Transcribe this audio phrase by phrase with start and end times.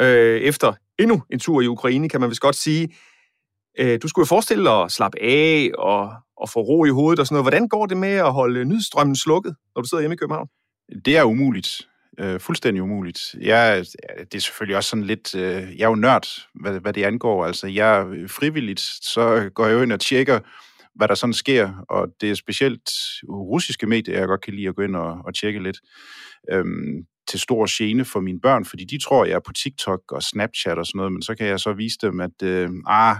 [0.00, 2.88] øh, efter endnu en tur i Ukraine, kan man vist godt sige.
[3.78, 7.20] Øh, du skulle jo forestille dig at slappe af og, og få ro i hovedet
[7.20, 7.44] og sådan noget.
[7.44, 10.48] Hvordan går det med at holde nyhedsstrømmen slukket, når du sidder hjemme i København?
[11.04, 11.80] Det er umuligt.
[12.20, 13.20] Øh, fuldstændig umuligt.
[13.40, 13.84] Jeg,
[14.18, 15.34] det er selvfølgelig også sådan lidt...
[15.34, 17.46] Øh, jeg er jo nørd, hvad, hvad det angår.
[17.46, 20.40] Altså, jeg frivilligt, så går jeg jo ind og tjekker,
[20.94, 22.90] hvad der sådan sker, og det er specielt
[23.28, 25.80] russiske medier, jeg godt kan lide at gå ind og, og tjekke lidt.
[26.52, 30.22] Øhm, til stor gene for mine børn, fordi de tror, jeg er på TikTok og
[30.22, 33.16] Snapchat og sådan noget, men så kan jeg så vise dem, at øh, ah,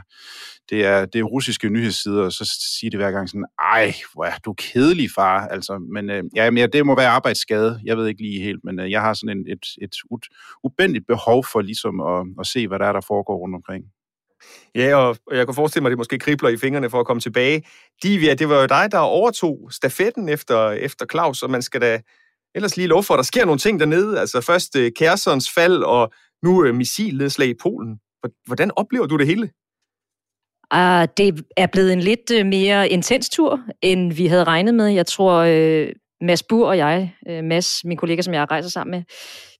[0.70, 4.24] det, er, det er russiske nyhedssider, og så siger de hver gang sådan, ej, hvor
[4.24, 5.46] er du kedelig, far.
[5.46, 8.80] Altså, men øh, ja, men det må være arbejdsskade, jeg ved ikke lige helt, men
[8.80, 9.94] øh, jeg har sådan en, et, et
[10.64, 13.84] ubendigt behov for ligesom at, at se, hvad der er, der foregår rundt omkring.
[14.74, 17.20] Ja, og jeg kan forestille mig, at det måske kribler i fingrene for at komme
[17.20, 17.62] tilbage.
[18.02, 22.00] Divya, det var jo dig, der overtog stafetten efter, efter Claus, og man skal da
[22.56, 24.20] ellers lige lov for, at der sker nogle ting dernede.
[24.20, 26.12] Altså først øh, Kærsons fald, og
[26.42, 27.98] nu øh, missilnedslag i Polen.
[28.46, 29.50] Hvordan oplever du det hele?
[30.74, 34.86] Uh, det er blevet en lidt uh, mere intens tur, end vi havde regnet med.
[34.86, 35.88] Jeg tror, uh,
[36.20, 39.02] Mads Bur og jeg, uh, Mads, min kollega, som jeg rejser sammen med,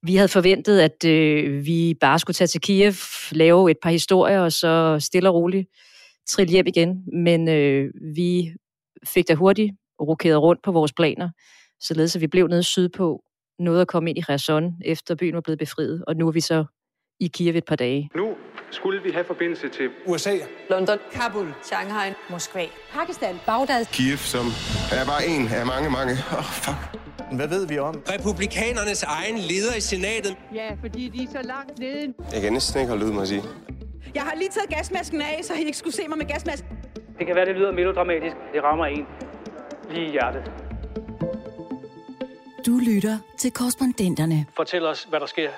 [0.02, 2.94] vi havde forventet, at uh, vi bare skulle tage til Kiev,
[3.30, 5.68] lave et par historier, og så stille og roligt
[6.28, 7.04] trille hjem igen.
[7.24, 8.52] Men uh, vi
[9.04, 11.28] fik da hurtigt rokeret rundt på vores planer
[11.80, 13.22] således at vi blev nede sydpå,
[13.58, 16.40] nåede at komme ind i Kherson, efter byen var blevet befriet, og nu er vi
[16.40, 16.64] så
[17.20, 18.10] i Kiev et par dage.
[18.16, 18.34] Nu
[18.70, 20.34] skulle vi have forbindelse til USA,
[20.70, 24.46] London, Kabul, Shanghai, Moskva, Pakistan, Bagdad, Kiev, som
[24.92, 26.12] er bare en af mange, mange.
[26.12, 26.82] Åh, oh, fuck.
[27.32, 27.94] Hvad ved vi om?
[28.14, 30.36] Republikanernes egen leder i senatet.
[30.54, 32.14] Ja, fordi de er så langt nede.
[32.32, 33.42] Jeg kan næsten ikke holde ud, må jeg sige.
[34.14, 36.68] Jeg har lige taget gasmasken af, så I ikke skulle se mig med gasmasken.
[37.18, 38.36] Det kan være, det lyder melodramatisk.
[38.54, 39.06] Det rammer en
[39.90, 40.42] lige i hjertet.
[42.66, 44.46] Du lytter til korrespondenterne.
[44.56, 45.50] Fortæl os, hvad der sker.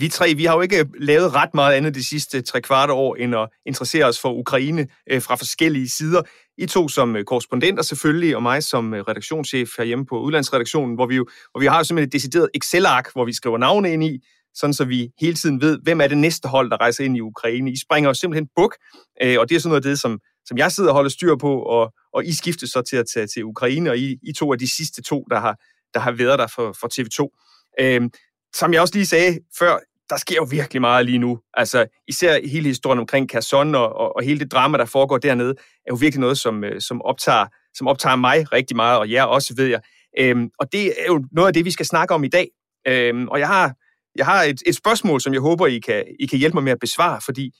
[0.00, 3.16] Vi tre, vi har jo ikke lavet ret meget andet de sidste tre kvarte år,
[3.16, 6.22] end at interessere os for Ukraine øh, fra forskellige sider.
[6.58, 11.06] I to som øh, korrespondenter selvfølgelig, og mig som øh, redaktionschef herhjemme på udlandsredaktionen, hvor
[11.06, 14.04] vi jo hvor vi har jo simpelthen et decideret Excel-ark, hvor vi skriver navne ind
[14.04, 14.18] i,
[14.54, 17.20] sådan så vi hele tiden ved, hvem er det næste hold, der rejser ind i
[17.20, 17.72] Ukraine.
[17.72, 18.76] I springer jo simpelthen buk,
[19.20, 21.58] og det er sådan noget af det, som, som jeg sidder og holder styr på,
[21.58, 24.56] og, og I skiftes så til at tage til Ukraine, og I, I to er
[24.56, 25.56] de sidste to, der har,
[25.94, 27.40] der har været der for, for TV2.
[27.80, 28.10] Øhm,
[28.54, 29.78] som jeg også lige sagde før,
[30.10, 31.38] der sker jo virkelig meget lige nu.
[31.54, 35.50] Altså, især hele historien omkring Kherson og, og, og hele det drama, der foregår dernede,
[35.50, 39.24] er jo virkelig noget, som, øh, som, optager, som optager mig rigtig meget, og jer
[39.24, 39.80] også, ved jeg.
[40.18, 42.48] Øhm, og det er jo noget af det, vi skal snakke om i dag.
[42.88, 43.74] Øhm, og jeg har,
[44.16, 46.72] jeg har et, et spørgsmål, som jeg håber, I kan, I kan hjælpe mig med
[46.72, 47.52] at besvare, fordi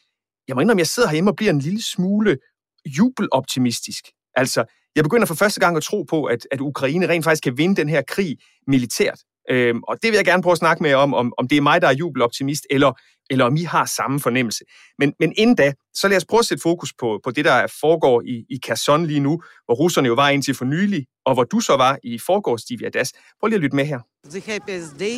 [0.48, 2.38] jeg må indrømme, at jeg sidder herhjemme og bliver en lille smule
[2.86, 4.04] jubeloptimistisk.
[4.36, 4.64] Altså,
[4.96, 7.76] jeg begynder for første gang at tro på, at, at Ukraine rent faktisk kan vinde
[7.76, 8.36] den her krig
[8.66, 9.18] militært.
[9.50, 11.56] Øhm, og det vil jeg gerne prøve at snakke med jer om, om, om det
[11.56, 12.92] er mig, der er jubeloptimist, eller,
[13.30, 14.64] eller om I har samme fornemmelse.
[14.98, 17.66] Men, men inden da, så lad os prøve at sætte fokus på, på det, der
[17.80, 21.44] foregår i, i Kherson lige nu, hvor russerne jo var indtil for nylig, og hvor
[21.44, 23.12] du så var i forgårs, Stevie Adas.
[23.40, 23.98] Prøv lige at lytte med her.
[24.30, 25.16] The happiest day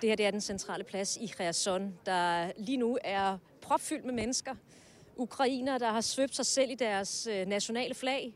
[0.00, 4.14] Det her det er den centrale plads i Kherson, der lige nu er propfyldt med
[4.14, 4.54] mennesker.
[5.16, 8.34] Ukrainer, der har svøbt sig selv i deres øh, nationale flag,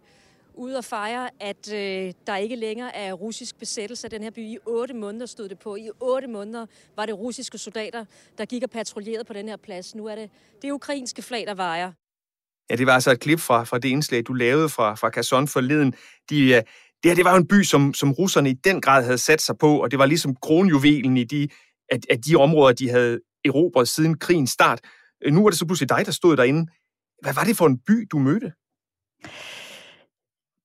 [0.55, 4.39] ude og fejre, at øh, der ikke længere er russisk besættelse af den her by.
[4.39, 5.77] I otte måneder stod det på.
[5.77, 6.67] I otte måneder
[6.97, 8.05] var det russiske soldater,
[8.39, 9.95] der gik og patruljerede på den her plads.
[9.95, 10.31] Nu er det
[10.63, 11.93] det ukrainske flag, der vejer.
[12.71, 15.49] Ja, det var altså et klip fra, fra det indslag, du lavede fra, fra Kherson
[15.49, 15.95] forleden.
[16.31, 16.63] De,
[17.03, 19.43] det her det var jo en by, som, som russerne i den grad havde sat
[19.43, 21.49] sig på, og det var ligesom kronjuvelen i de,
[21.91, 24.81] at, at de områder, de havde erobret siden krigens start.
[25.25, 26.67] Øh, nu er det så pludselig dig, der stod derinde.
[27.23, 28.53] Hvad var det for en by, du mødte?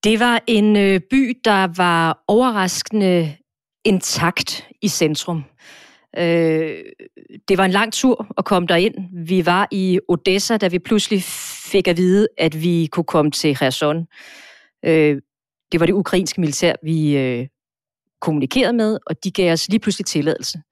[0.04, 3.36] Det var en øh, by, der var overraskende
[3.84, 5.44] intakt i centrum.
[6.18, 6.82] Øh,
[7.48, 9.26] det var en lang tur at komme derind.
[9.26, 11.22] Vi var i Odessa, da vi pludselig
[11.72, 14.06] fik at vide, at vi kunne komme til Kherson.
[14.84, 15.16] Øh,
[15.74, 17.46] det var det ukrainske militær, vi øh,
[18.20, 20.62] kommunikerede med, og de gav os lige pludselig tilladelse.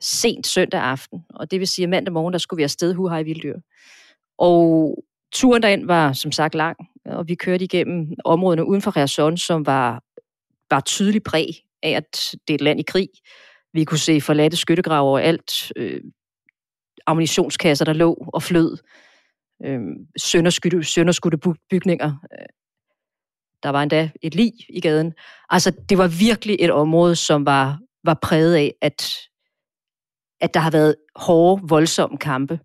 [0.00, 3.22] Sent søndag aften, og det vil sige, at mandag morgen, der skulle vi afsted Huhaj
[3.22, 3.58] Vilddyr.
[4.38, 4.94] Og
[5.32, 9.66] turen derind var som sagt lang, og vi kørte igennem områderne uden for Kherson, som
[9.66, 10.02] var,
[10.70, 11.48] var tydelig præg
[11.82, 13.08] af, at det er et land i krig.
[13.72, 16.00] Vi kunne se forladte skyttegrave overalt, øh,
[17.06, 18.78] ammunitionskasser, der lå og flød,
[19.64, 21.38] øhm, øh, sønderskudte, sønderskudte
[21.70, 22.12] bygninger.
[23.62, 25.12] Der var endda et lig i gaden.
[25.50, 29.12] Altså, det var virkelig et område, som var, var præget af, at,
[30.40, 32.60] at der har været hårde, voldsomme kampe.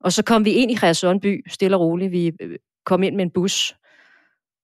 [0.00, 2.12] Og så kom vi ind i Kherson by, stille og roligt.
[2.12, 3.74] Vi øh, kom ind med en bus.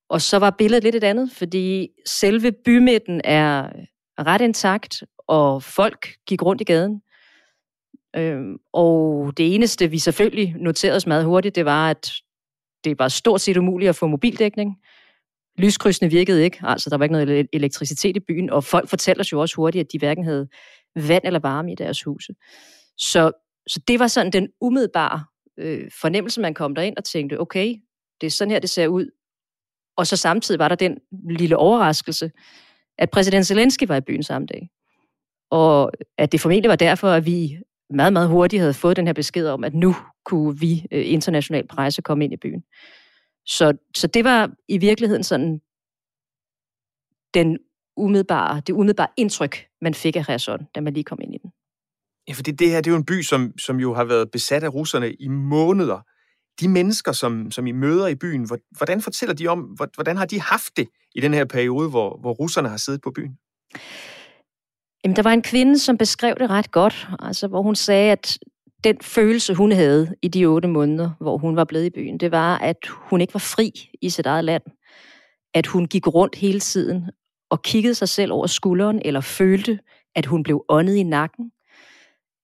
[0.08, 3.69] Og så var billedet lidt et andet, fordi selve bymidten er
[4.19, 7.02] ret intakt, og folk gik rundt i gaden.
[8.16, 12.12] Øhm, og det eneste, vi selvfølgelig noterede os meget hurtigt, det var, at
[12.84, 14.76] det var stort set umuligt at få mobildækning.
[15.61, 19.33] Lyskrydsene virkede ikke, altså der var ikke noget elektricitet i byen, og folk fortæller os
[19.33, 20.49] jo også hurtigt, at de hverken havde
[20.97, 22.35] vand eller varme i deres huse.
[22.99, 23.33] Så,
[23.67, 25.25] så det var sådan den umiddelbare
[25.59, 27.75] øh, fornemmelse, man kom derind og tænkte, okay,
[28.21, 29.07] det er sådan her, det ser ud.
[29.97, 30.99] Og så samtidig var der den
[31.31, 32.31] lille overraskelse,
[32.99, 34.69] at præsident Zelensky var i byen samme dag.
[35.51, 37.59] Og at det formentlig var derfor, at vi
[37.91, 41.67] meget, meget hurtigt havde fået den her besked om, at nu kunne vi øh, international
[41.67, 42.62] presse komme ind i byen.
[43.46, 45.60] Så, så det var i virkeligheden sådan
[47.34, 47.58] den
[47.96, 51.50] umiddelbare, det umiddelbare indtryk, man fik af Kherson, da man lige kom ind i den.
[52.28, 54.64] Ja, fordi det her det er jo en by, som, som jo har været besat
[54.64, 56.00] af russerne i måneder.
[56.60, 59.60] De mennesker, som, som I møder i byen, hvordan fortæller de om,
[59.94, 63.10] hvordan har de haft det i den her periode, hvor, hvor russerne har siddet på
[63.10, 63.38] byen?
[65.04, 68.38] Jamen, der var en kvinde, som beskrev det ret godt, altså, hvor hun sagde, at
[68.85, 72.31] den følelse, hun havde i de otte måneder, hvor hun var blevet i byen, det
[72.31, 74.62] var, at hun ikke var fri i sit eget land.
[75.55, 77.11] At hun gik rundt hele tiden
[77.50, 79.79] og kiggede sig selv over skulderen, eller følte,
[80.15, 81.53] at hun blev åndet i nakken.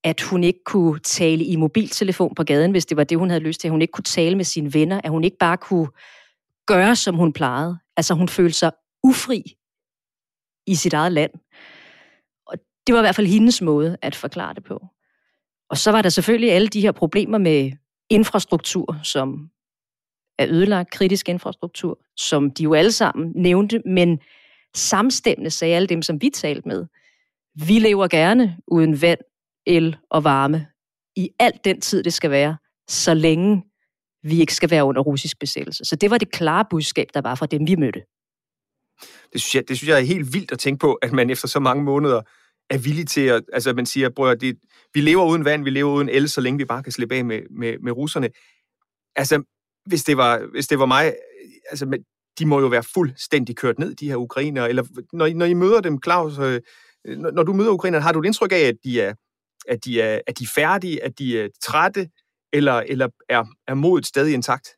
[0.04, 3.42] At hun ikke kunne tale i mobiltelefon på gaden, hvis det var det, hun havde
[3.42, 3.68] lyst til.
[3.68, 5.00] At hun ikke kunne tale med sine venner.
[5.04, 5.88] At hun ikke bare kunne
[6.66, 7.78] gøre, som hun plejede.
[7.96, 8.72] Altså hun følte sig
[9.04, 9.42] ufri
[10.66, 11.30] i sit eget land.
[12.46, 14.86] Og det var i hvert fald hendes måde at forklare det på.
[15.70, 17.72] Og så var der selvfølgelig alle de her problemer med
[18.10, 19.50] infrastruktur, som
[20.38, 24.20] er ødelagt, kritisk infrastruktur, som de jo alle sammen nævnte, men
[24.74, 26.86] samstemmende sagde alle dem, som vi talte med,
[27.66, 29.20] vi lever gerne uden vand,
[29.66, 30.66] el og varme
[31.16, 32.56] i alt den tid, det skal være,
[32.88, 33.62] så længe
[34.22, 35.84] vi ikke skal være under russisk besættelse.
[35.84, 38.02] Så det var det klare budskab, der var fra dem, vi mødte.
[39.32, 41.48] Det synes jeg, det synes jeg er helt vildt at tænke på, at man efter
[41.48, 42.22] så mange måneder
[42.70, 44.58] er villig til at, altså man siger, bror, det,
[44.94, 47.24] vi lever uden vand, vi lever uden el, så længe vi bare kan slippe af
[47.24, 48.30] med, med, med russerne.
[49.16, 49.42] Altså,
[49.86, 51.14] hvis det var, hvis det var mig,
[51.70, 51.98] altså,
[52.38, 54.82] de må jo være fuldstændig kørt ned, de her ukrainer, eller
[55.12, 56.60] når, når I møder dem, Claus, øh,
[57.04, 59.14] når, når du møder ukrainer, har du et indtryk af, at de er,
[59.68, 62.08] at de er, at de er færdige, at de er trætte,
[62.52, 64.68] eller, eller er, er modet stadig intakt?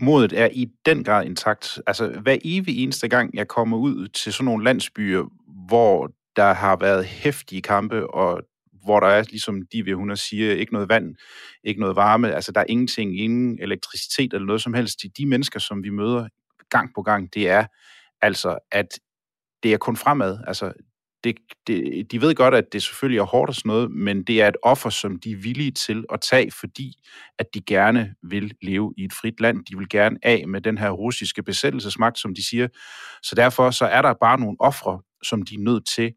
[0.00, 1.80] Modet er i den grad intakt.
[1.86, 5.24] Altså, hver evig eneste gang, jeg kommer ud til sådan nogle landsbyer,
[5.68, 8.42] hvor der har været hæftige kampe, og
[8.84, 11.14] hvor der er, ligesom de vil hun siger, ikke noget vand,
[11.64, 15.02] ikke noget varme, altså der er ingenting, ingen elektricitet eller noget som helst.
[15.02, 16.28] De, de mennesker, som vi møder
[16.70, 17.66] gang på gang, det er
[18.22, 18.86] altså, at
[19.62, 20.38] det er kun fremad.
[20.46, 20.72] Altså,
[21.24, 24.42] det, det, de ved godt, at det selvfølgelig er hårdt og sådan noget, men det
[24.42, 26.92] er et offer, som de er villige til at tage, fordi
[27.38, 29.64] at de gerne vil leve i et frit land.
[29.64, 32.68] De vil gerne af med den her russiske besættelsesmagt, som de siger.
[33.22, 36.12] Så derfor så er der bare nogle ofre, som de er nødt til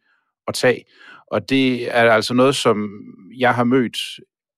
[0.50, 0.84] at tage.
[1.32, 2.90] Og det er altså noget, som
[3.38, 3.98] jeg har mødt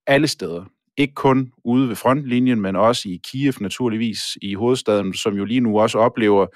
[0.08, 0.66] alle steder.
[0.98, 5.60] Ikke kun ude ved frontlinjen, men også i Kiev naturligvis, i hovedstaden, som jo lige
[5.60, 6.48] nu også oplever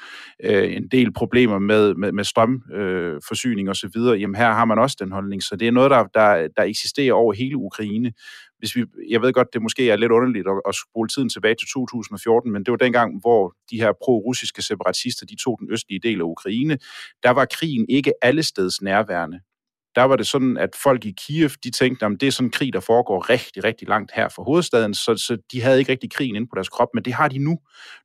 [0.43, 4.19] øh, en del problemer med, med, med strømforsyning øh, osv.
[4.19, 7.13] Jamen her har man også den holdning, så det er noget, der, der, der eksisterer
[7.13, 8.11] over hele Ukraine.
[8.59, 11.55] Hvis vi, jeg ved godt, det måske er lidt underligt at, at spole tiden tilbage
[11.55, 15.99] til 2014, men det var dengang, hvor de her pro-russiske separatister, de tog den østlige
[15.99, 16.77] del af Ukraine.
[17.23, 19.39] Der var krigen ikke allesteds nærværende
[19.95, 22.51] der var det sådan, at folk i Kiev, de tænkte, at det er sådan en
[22.51, 26.11] krig, der foregår rigtig, rigtig langt her fra hovedstaden, så, så de havde ikke rigtig
[26.11, 27.57] krigen inde på deres krop, men det har de nu.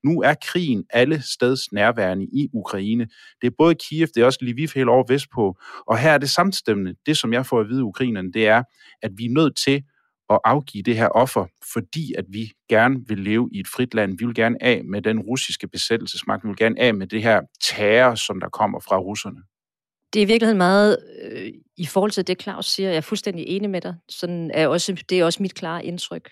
[0.05, 3.07] Nu er krigen alle steds nærværende i Ukraine.
[3.41, 6.31] Det er både Kiev, det er også Lviv helt over vestpå, og her er det
[6.31, 6.95] samstemmende.
[7.07, 8.63] Det, som jeg får at vide ukrainerne, det er,
[9.03, 9.83] at vi er nødt til
[10.31, 14.19] at afgive det her offer, fordi at vi gerne vil leve i et frit land.
[14.19, 16.45] Vi vil gerne af med den russiske besættelsesmagt.
[16.45, 19.43] Vi vil gerne af med det her terror, som der kommer fra russerne.
[20.13, 23.47] Det er i virkeligheden meget, øh, i forhold til det, Claus siger, jeg er fuldstændig
[23.47, 23.95] enig med dig.
[24.09, 26.31] Sådan er også, det er også mit klare indtryk.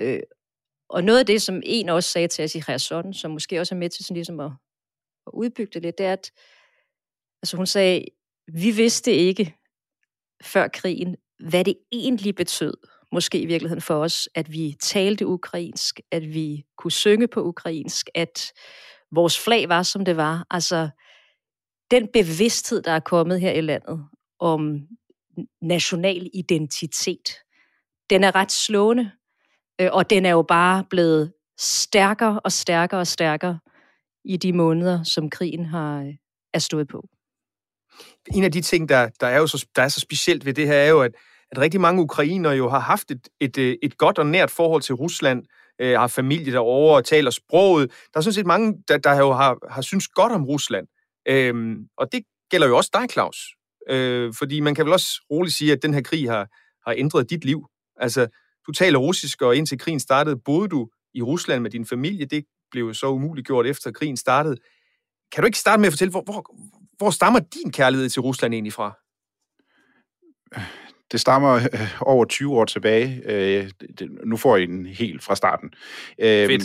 [0.00, 0.20] Øh,
[0.90, 3.74] og noget af det, som en også sagde til os i Kherson, som måske også
[3.74, 4.50] er med til sådan ligesom at,
[5.26, 6.30] at udbygge det lidt, det er, at
[7.42, 8.04] altså hun sagde,
[8.52, 9.54] vi vidste ikke
[10.42, 11.16] før krigen,
[11.48, 12.74] hvad det egentlig betød,
[13.12, 18.06] måske i virkeligheden for os, at vi talte ukrainsk, at vi kunne synge på ukrainsk,
[18.14, 18.52] at
[19.12, 20.46] vores flag var, som det var.
[20.50, 20.88] Altså,
[21.90, 24.06] den bevidsthed, der er kommet her i landet
[24.38, 24.80] om
[25.62, 27.28] national identitet,
[28.10, 29.10] den er ret slående,
[29.80, 33.58] øh, og den er jo bare blevet stærkere og stærkere og stærkere
[34.24, 36.14] i de måneder, som krigen har øh,
[36.54, 37.08] er stået på.
[38.34, 40.66] En af de ting, der, der, er jo så, der er så specielt ved det
[40.66, 41.12] her, er jo, at,
[41.50, 44.82] at rigtig mange ukrainere jo har haft et, et, øh, et godt og nært forhold
[44.82, 45.42] til Rusland,
[45.80, 47.90] øh, har familie derovre og taler sproget.
[47.90, 50.86] Der er sådan set mange, der, der jo har, har synes godt om Rusland.
[51.28, 53.36] Øhm, og det gælder jo også dig, Claus.
[53.88, 56.48] Øh, fordi man kan vel også roligt sige, at den her krig har,
[56.86, 57.66] har ændret dit liv.
[57.96, 58.26] Altså,
[58.66, 62.26] du taler russisk, og indtil krigen startede, boede du i Rusland med din familie.
[62.26, 64.56] Det blev jo så umuligt gjort efter krigen startede.
[65.32, 66.54] Kan du ikke starte med at fortælle, hvor, hvor,
[66.98, 68.98] hvor stammer din kærlighed til Rusland egentlig fra?
[70.56, 73.22] Øh, det stammer øh, over 20 år tilbage.
[73.24, 73.70] Øh,
[74.24, 75.70] nu får I den helt fra starten.
[76.18, 76.62] Øh, Fedt.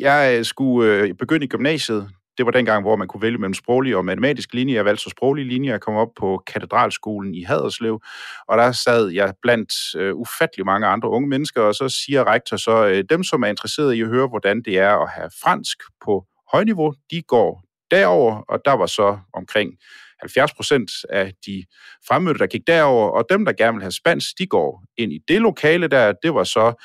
[0.00, 4.04] Jeg skulle begynde i gymnasiet det var dengang, hvor man kunne vælge mellem sproglig og
[4.04, 4.74] matematisk linje.
[4.74, 5.70] Jeg valgte så sproglig linje.
[5.70, 8.00] Jeg kom op på katedralskolen i Haderslev,
[8.48, 12.56] og der sad jeg blandt øh, ufattelig mange andre unge mennesker, og så siger rektor
[12.56, 15.78] så, øh, dem som er interesseret i at høre, hvordan det er at have fransk
[16.04, 19.72] på højniveau, de går derover, og der var så omkring
[20.20, 21.64] 70 procent af de
[22.08, 25.18] fremmødte, der gik derover, og dem, der gerne vil have spansk, de går ind i
[25.28, 26.12] det lokale der.
[26.22, 26.84] Det var så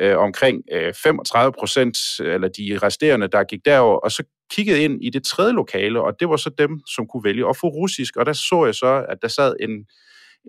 [0.00, 5.04] øh, omkring øh, 35 procent, eller de resterende, der gik derover, og så kiggede ind
[5.04, 8.16] i det tredje lokale, og det var så dem, som kunne vælge at få russisk,
[8.16, 9.70] og der så jeg så, at der sad en,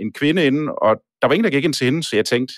[0.02, 2.54] en kvinde inde, og der var ingen, der gik ind til hende, så jeg tænkte,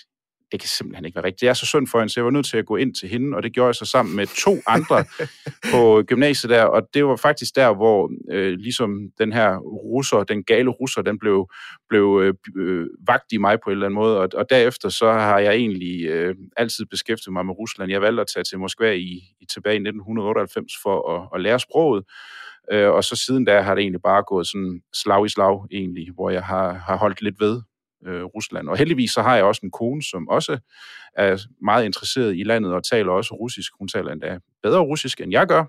[0.53, 1.41] det kan simpelthen ikke være rigtigt.
[1.41, 3.10] Det er så synd for hende, så jeg var nødt til at gå ind til
[3.10, 5.05] hende, og det gjorde jeg så sammen med to andre
[5.72, 10.43] på gymnasiet der, og det var faktisk der, hvor øh, ligesom den her russer, den
[10.43, 11.50] gale russer, den blev,
[11.89, 15.12] blev øh, øh, vagt i mig på en eller anden måde, og, og derefter så
[15.12, 17.91] har jeg egentlig øh, altid beskæftiget mig med Rusland.
[17.91, 21.60] Jeg valgte at tage til Moskva i, i tilbage i 1998 for at, at lære
[21.60, 22.03] sproget,
[22.72, 26.07] øh, og så siden da har det egentlig bare gået sådan slag i slag egentlig,
[26.13, 27.62] hvor jeg har, har holdt lidt ved
[28.05, 28.69] øh, Rusland.
[28.69, 30.57] Og heldigvis så har jeg også en kone, som også
[31.17, 33.72] er meget interesseret i landet og taler også russisk.
[33.79, 35.65] Hun taler endda bedre russisk, end jeg gør.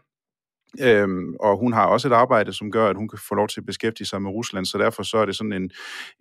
[0.81, 3.61] Øhm, og hun har også et arbejde, som gør, at hun kan få lov til
[3.61, 5.71] at beskæftige sig med Rusland, så derfor så er det sådan en,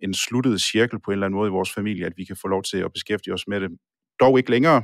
[0.00, 2.48] en sluttet cirkel på en eller anden måde i vores familie, at vi kan få
[2.48, 3.70] lov til at beskæftige os med det.
[4.20, 4.82] Dog ikke længere,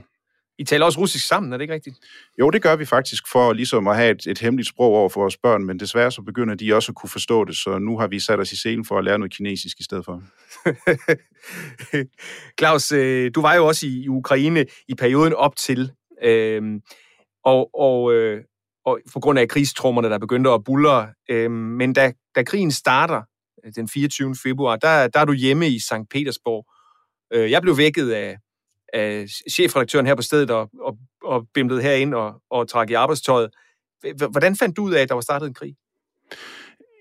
[0.60, 1.96] i taler også russisk sammen, er det ikke rigtigt?
[2.38, 5.20] Jo, det gør vi faktisk for ligesom at have et, et hemmeligt sprog over for
[5.20, 8.06] vores børn, men desværre så begynder de også at kunne forstå det, så nu har
[8.06, 10.22] vi sat os i scenen for at lære noget kinesisk i stedet for.
[12.58, 16.80] Claus, øh, du var jo også i Ukraine i perioden op til, øhm,
[17.44, 18.44] og, og, øh,
[18.84, 21.06] og på grund af krigstrummerne, der begyndte at bulle.
[21.30, 23.22] Øhm, men da, da krigen starter
[23.64, 24.36] øh, den 24.
[24.42, 26.10] februar, der, der er du hjemme i St.
[26.10, 26.66] Petersborg.
[27.50, 28.36] Jeg blev vækket af,
[28.94, 33.50] af chefredaktøren her på stedet og, og, og bimlede herind og, og trak i arbejdstøjet.
[34.30, 35.74] Hvordan fandt du ud af, at der var startet en krig?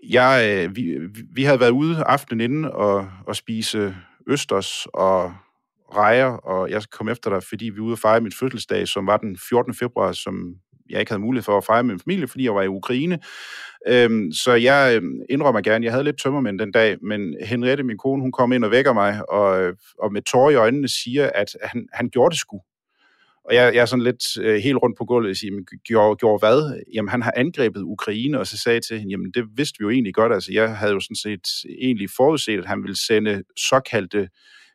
[0.09, 0.97] Jeg, øh, vi,
[1.33, 3.95] vi havde været ude aftenen inden og, og spise
[4.27, 5.33] østers og
[5.95, 9.07] rejer, og jeg kom efter dig, fordi vi var ude og fejre min fødselsdag, som
[9.07, 9.73] var den 14.
[9.73, 10.55] februar, som
[10.89, 13.19] jeg ikke havde mulighed for at fejre med min familie, fordi jeg var i Ukraine.
[13.87, 17.97] Øhm, så jeg øhm, indrømmer gerne, jeg havde lidt tømmermænd den dag, men Henriette, min
[17.97, 21.29] kone, hun kom ind og vækker mig, og, øh, og med tårer i øjnene siger,
[21.35, 22.61] at han, han gjorde det sgu.
[23.45, 26.15] Og jeg, jeg er sådan lidt øh, helt rundt på gulvet og siger, men gjorde,
[26.15, 26.83] gjorde hvad?
[26.93, 29.83] Jamen, han har angrebet Ukraine, og så sagde jeg til hende, jamen, det vidste vi
[29.83, 30.33] jo egentlig godt.
[30.33, 31.47] Altså, jeg havde jo sådan set
[31.81, 34.29] egentlig forudset, at han ville sende såkaldte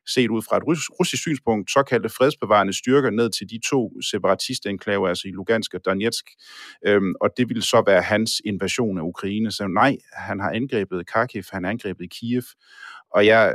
[0.07, 0.63] set ud fra et
[1.01, 6.25] russisk synspunkt, såkaldte fredsbevarende styrker ned til de to separatistenklaver, altså i Lugansk og Donetsk,
[6.87, 9.51] øhm, og det ville så være hans invasion af Ukraine.
[9.51, 12.43] Så nej, han har angrebet Kharkiv, han har angrebet Kiev,
[13.11, 13.55] og jeg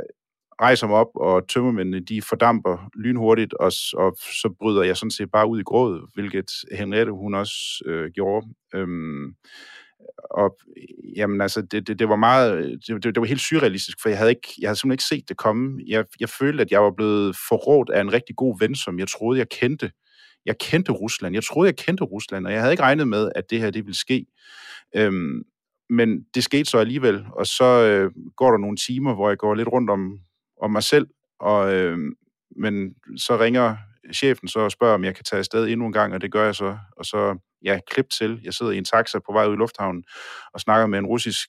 [0.60, 5.30] rejser mig op, og tømmermændene, de fordamper lynhurtigt, og, og så bryder jeg sådan set
[5.32, 8.46] bare ud i grådet, hvilket Henriette, hun også øh, gjorde.
[8.74, 9.34] Øhm,
[10.30, 10.58] og
[11.16, 14.30] jamen altså, det, det, det var meget, det, det, var helt surrealistisk, for jeg havde,
[14.30, 15.80] ikke, jeg havde simpelthen ikke set det komme.
[15.86, 19.08] Jeg, jeg følte, at jeg var blevet forrådt af en rigtig god ven, som jeg
[19.08, 19.90] troede, jeg kendte.
[20.46, 21.34] Jeg kendte Rusland.
[21.34, 23.84] Jeg troede, jeg kendte Rusland, og jeg havde ikke regnet med, at det her, det
[23.86, 24.26] ville ske.
[24.96, 25.42] Øhm,
[25.90, 29.54] men det skete så alligevel, og så øh, går der nogle timer, hvor jeg går
[29.54, 30.18] lidt rundt om,
[30.62, 31.06] om mig selv,
[31.40, 31.98] og, øh,
[32.56, 33.76] men så ringer
[34.14, 36.44] chefen så og spørger, om jeg kan tage afsted endnu en gang, og det gør
[36.44, 36.78] jeg så.
[36.96, 38.40] Og så, ja, klip til.
[38.44, 40.04] Jeg sidder i en taxa på vej ud i lufthavnen
[40.54, 41.48] og snakker med en russisk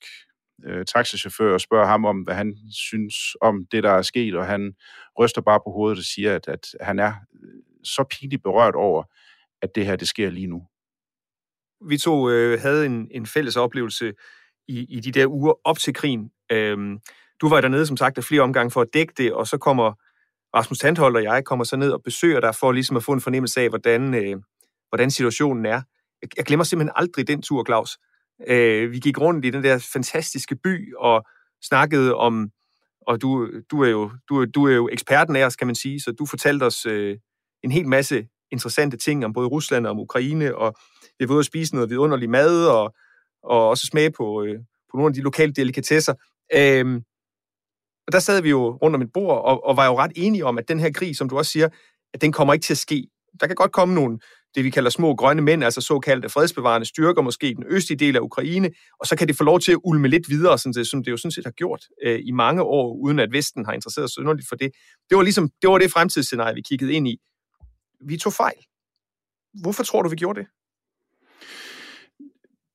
[0.66, 4.46] øh, taxichauffør og spørger ham om, hvad han synes om det, der er sket, og
[4.46, 4.74] han
[5.20, 7.14] ryster bare på hovedet og siger, at, at han er
[7.44, 9.04] øh, så pinligt berørt over,
[9.62, 10.68] at det her, det sker lige nu.
[11.90, 14.14] Vi to øh, havde en, en fælles oplevelse
[14.68, 16.32] i, i de der uger op til krigen.
[16.52, 17.00] Øhm,
[17.42, 19.94] du var dernede, som sagt, af flere omgange for at dække det, og så kommer
[20.56, 23.22] Rasmus Tandhold og jeg kommer så ned og besøger dig for ligesom at få en
[23.22, 24.38] fornemmelse af, hvordan, øh,
[24.90, 25.82] hvordan situationen er.
[26.38, 27.98] Jeg, glemmer simpelthen aldrig den tur, Claus.
[28.48, 31.26] Øh, vi gik rundt i den der fantastiske by og
[31.64, 32.50] snakkede om,
[33.08, 36.00] og du, du, er, jo, du, du er jo eksperten af os, kan man sige,
[36.00, 37.18] så du fortalte os øh,
[37.64, 40.76] en hel masse interessante ting om både Rusland og om Ukraine, og
[41.20, 42.96] vi var ude at spise noget vidunderlig mad, og,
[43.44, 44.60] og også smage på, øh,
[44.92, 46.14] på nogle af de lokale delikatesser.
[46.56, 47.02] Øh,
[48.08, 50.46] og der sad vi jo rundt om et bord, og, og var jo ret enige
[50.46, 51.70] om, at den her krig, som du også siger,
[52.14, 53.08] at den kommer ikke til at ske.
[53.40, 54.20] Der kan godt komme nogle,
[54.56, 58.16] det vi kalder små grønne mænd, altså såkaldte fredsbevarende styrker, måske i den østlige del
[58.16, 60.88] af Ukraine, og så kan det få lov til at ulme lidt videre, sådan det,
[60.88, 63.74] som det jo sådan set har gjort øh, i mange år, uden at Vesten har
[63.74, 64.72] interesseret sig underligt for det.
[65.10, 67.18] Det var ligesom, det var det fremtidsscenarie, vi kiggede ind i.
[68.08, 68.58] Vi tog fejl.
[69.62, 70.48] Hvorfor tror du, vi gjorde det?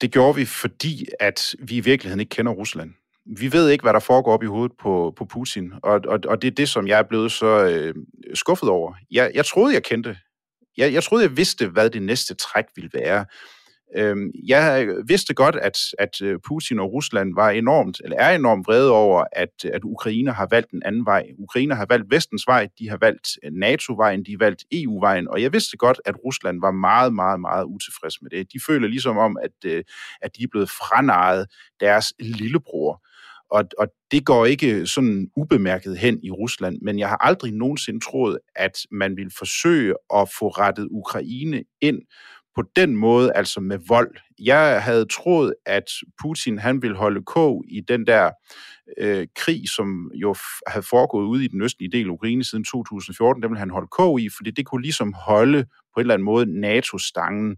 [0.00, 2.90] Det gjorde vi, fordi at vi i virkeligheden ikke kender Rusland
[3.26, 6.42] vi ved ikke, hvad der foregår op i hovedet på, på Putin, og, og, og
[6.42, 7.94] det er det, som jeg er blevet så øh,
[8.34, 8.94] skuffet over.
[9.10, 10.16] Jeg, jeg troede, jeg kendte.
[10.76, 13.26] Jeg, jeg troede, jeg vidste, hvad det næste træk ville være.
[13.96, 18.66] Øhm, jeg vidste godt, at, at øh, Putin og Rusland var enormt, eller er enormt
[18.66, 21.26] vrede over, at, at Ukraine har valgt en anden vej.
[21.38, 25.42] Ukraine har valgt vestens vej, de har valgt øh, NATO-vejen, de har valgt EU-vejen, og
[25.42, 28.52] jeg vidste godt, at Rusland var meget, meget, meget utilfreds med det.
[28.52, 29.84] De føler ligesom om, at, øh,
[30.22, 31.46] at de er blevet franaret
[31.80, 33.02] deres lillebror.
[33.50, 38.00] Og, og det går ikke sådan ubemærket hen i Rusland, men jeg har aldrig nogensinde
[38.00, 41.98] troet, at man ville forsøge at få rettet Ukraine ind
[42.56, 44.16] på den måde, altså med vold.
[44.38, 45.84] Jeg havde troet, at
[46.22, 48.30] Putin han ville holde kog i den der
[48.98, 50.34] øh, krig, som jo
[50.66, 53.42] havde foregået ude i den østlige del af Ukraine siden 2014.
[53.42, 56.24] Den ville han holde kog i, fordi det kunne ligesom holde på en eller anden
[56.24, 57.56] måde NATO-stangen.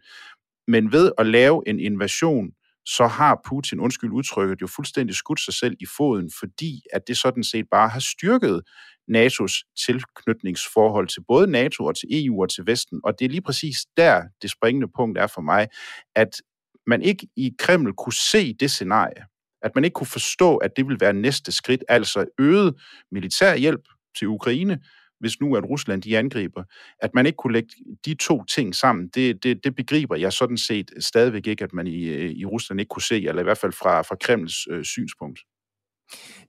[0.66, 2.50] Men ved at lave en invasion
[2.96, 7.16] så har Putin, undskyld udtrykket, jo fuldstændig skudt sig selv i foden, fordi at det
[7.16, 8.62] sådan set bare har styrket
[9.10, 13.00] NATO's tilknytningsforhold til både NATO og til EU og til Vesten.
[13.04, 15.68] Og det er lige præcis der, det springende punkt er for mig,
[16.16, 16.42] at
[16.86, 19.24] man ikke i Kreml kunne se det scenarie,
[19.62, 22.74] at man ikke kunne forstå, at det vil være næste skridt, altså øget
[23.12, 23.82] militær hjælp
[24.18, 24.78] til Ukraine,
[25.20, 26.62] hvis nu at Rusland de angriber,
[27.02, 27.68] at man ikke kunne lægge
[28.04, 31.86] de to ting sammen, det, det, det begriber jeg sådan set stadigvæk ikke, at man
[31.86, 34.84] i, øh, i Rusland ikke kunne se, eller i hvert fald fra, fra Kremls øh,
[34.84, 35.40] synspunkt.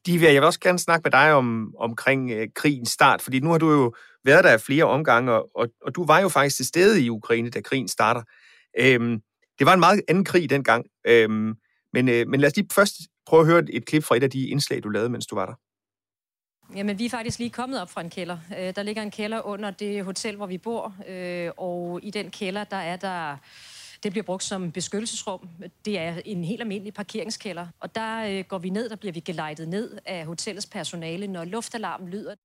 [0.05, 3.49] Divya, jeg vil også gerne snakke med dig om, omkring øh, krigens start, fordi nu
[3.49, 3.93] har du jo
[4.25, 7.49] været der flere omgange, og, og, og du var jo faktisk til stede i Ukraine,
[7.49, 8.23] da krigen starter.
[8.79, 9.19] Øhm,
[9.60, 11.53] det var en meget anden krig dengang, øhm,
[11.93, 12.93] men, øh, men lad os lige først
[13.25, 15.45] prøve at høre et, klip fra et af de indslag, du lavede, mens du var
[15.45, 15.53] der.
[16.75, 18.38] Jamen, vi er faktisk lige kommet op fra en kælder.
[18.60, 22.32] Øh, der ligger en kælder under det hotel, hvor vi bor, øh, og i den
[22.32, 23.38] kælder, der er der...
[24.03, 25.49] Det bliver brugt som beskyttelsesrum.
[25.86, 27.67] Det er en helt almindelig parkeringskælder.
[27.79, 31.45] Og der øh, går vi ned, der bliver vi gelejtet ned af hotellets personale, når
[31.45, 32.36] luftalarmen lyder.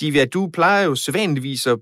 [0.00, 1.78] Divya, du plejer jo sædvanligvis at,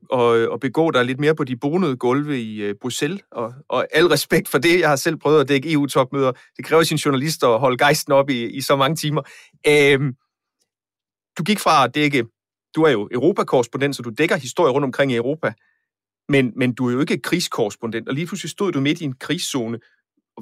[0.53, 4.07] at, begå dig lidt mere på de bonede gulve i øh, Bruxelles, og, og al
[4.07, 4.81] respekt for det.
[4.81, 6.33] Jeg har selv prøvet at dække EU-topmøder.
[6.57, 9.23] Det kræver sin journalister at holde gejsten op i, i så mange timer.
[9.69, 10.17] Øhm,
[11.39, 12.25] du gik fra at dække,
[12.77, 15.53] du er jo Europakorrespondent, så du dækker historie rundt omkring i Europa,
[16.29, 19.15] men, men du er jo ikke krigskorrespondent, og lige pludselig stod du midt i en
[19.15, 19.79] krigszone,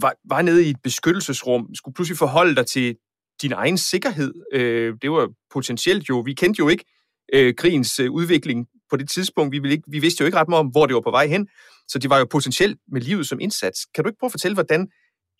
[0.00, 2.96] var, var nede i et beskyttelsesrum, skulle pludselig forholde dig til
[3.42, 4.34] din egen sikkerhed.
[4.52, 6.84] Øh, det var potentielt jo, vi kendte jo ikke
[7.32, 9.52] øh, krigens øh, udvikling på det tidspunkt.
[9.52, 11.26] Vi, ville ikke, vi vidste jo ikke ret meget om, hvor det var på vej
[11.26, 11.48] hen,
[11.88, 13.86] så det var jo potentielt med livet som indsats.
[13.94, 14.88] Kan du ikke prøve at fortælle, hvordan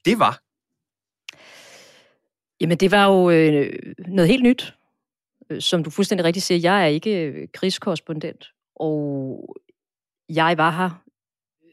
[0.04, 0.40] det var?
[2.60, 3.72] Jamen, det var jo øh,
[4.08, 4.74] noget helt nyt.
[5.50, 9.56] Øh, som du fuldstændig rigtigt siger, jeg er ikke øh, krigskorrespondent, og
[10.28, 11.04] jeg var her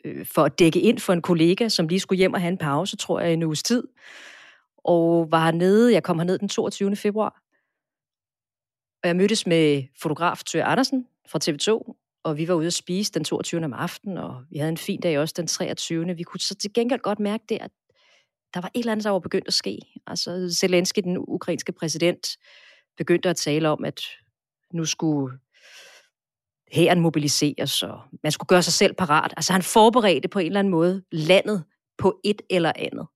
[0.05, 2.57] øh, for at dække ind for en kollega, som lige skulle hjem og have en
[2.57, 3.83] pause, tror jeg, en uges tid.
[4.77, 6.95] Og var hernede, jeg kom herned den 22.
[6.95, 7.41] februar,
[9.03, 13.11] og jeg mødtes med fotograf Tør Andersen fra TV2, og vi var ude at spise
[13.11, 13.65] den 22.
[13.65, 16.15] om aftenen, og vi havde en fin dag også den 23.
[16.15, 17.71] Vi kunne så til gengæld godt mærke det, at
[18.53, 19.79] der var et eller andet, der var begyndt at ske.
[20.07, 22.37] Altså Zelensky, den ukrainske præsident,
[22.97, 24.01] begyndte at tale om, at
[24.73, 25.39] nu skulle
[26.71, 29.33] hæren mobiliseres, og man skulle gøre sig selv parat.
[29.38, 31.63] Altså han forberedte på en eller anden måde landet
[31.97, 33.07] på et eller andet.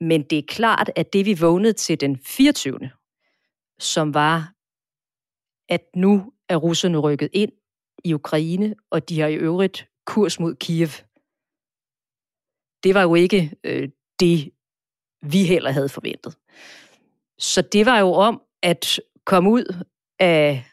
[0.00, 2.90] Men det er klart, at det vi vågnede til den 24.
[3.78, 4.54] som var,
[5.68, 7.52] at nu er russerne rykket ind
[8.04, 10.88] i Ukraine, og de har i øvrigt kurs mod Kiev.
[12.84, 13.88] Det var jo ikke øh,
[14.20, 14.52] det,
[15.22, 16.36] vi heller havde forventet.
[17.40, 19.84] Så det var jo om at komme ud
[20.18, 20.64] af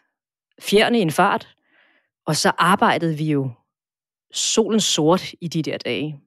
[0.61, 1.55] fjerne i en fart,
[2.25, 3.51] og så arbejdede vi jo
[4.33, 6.21] solen sort i de der dage.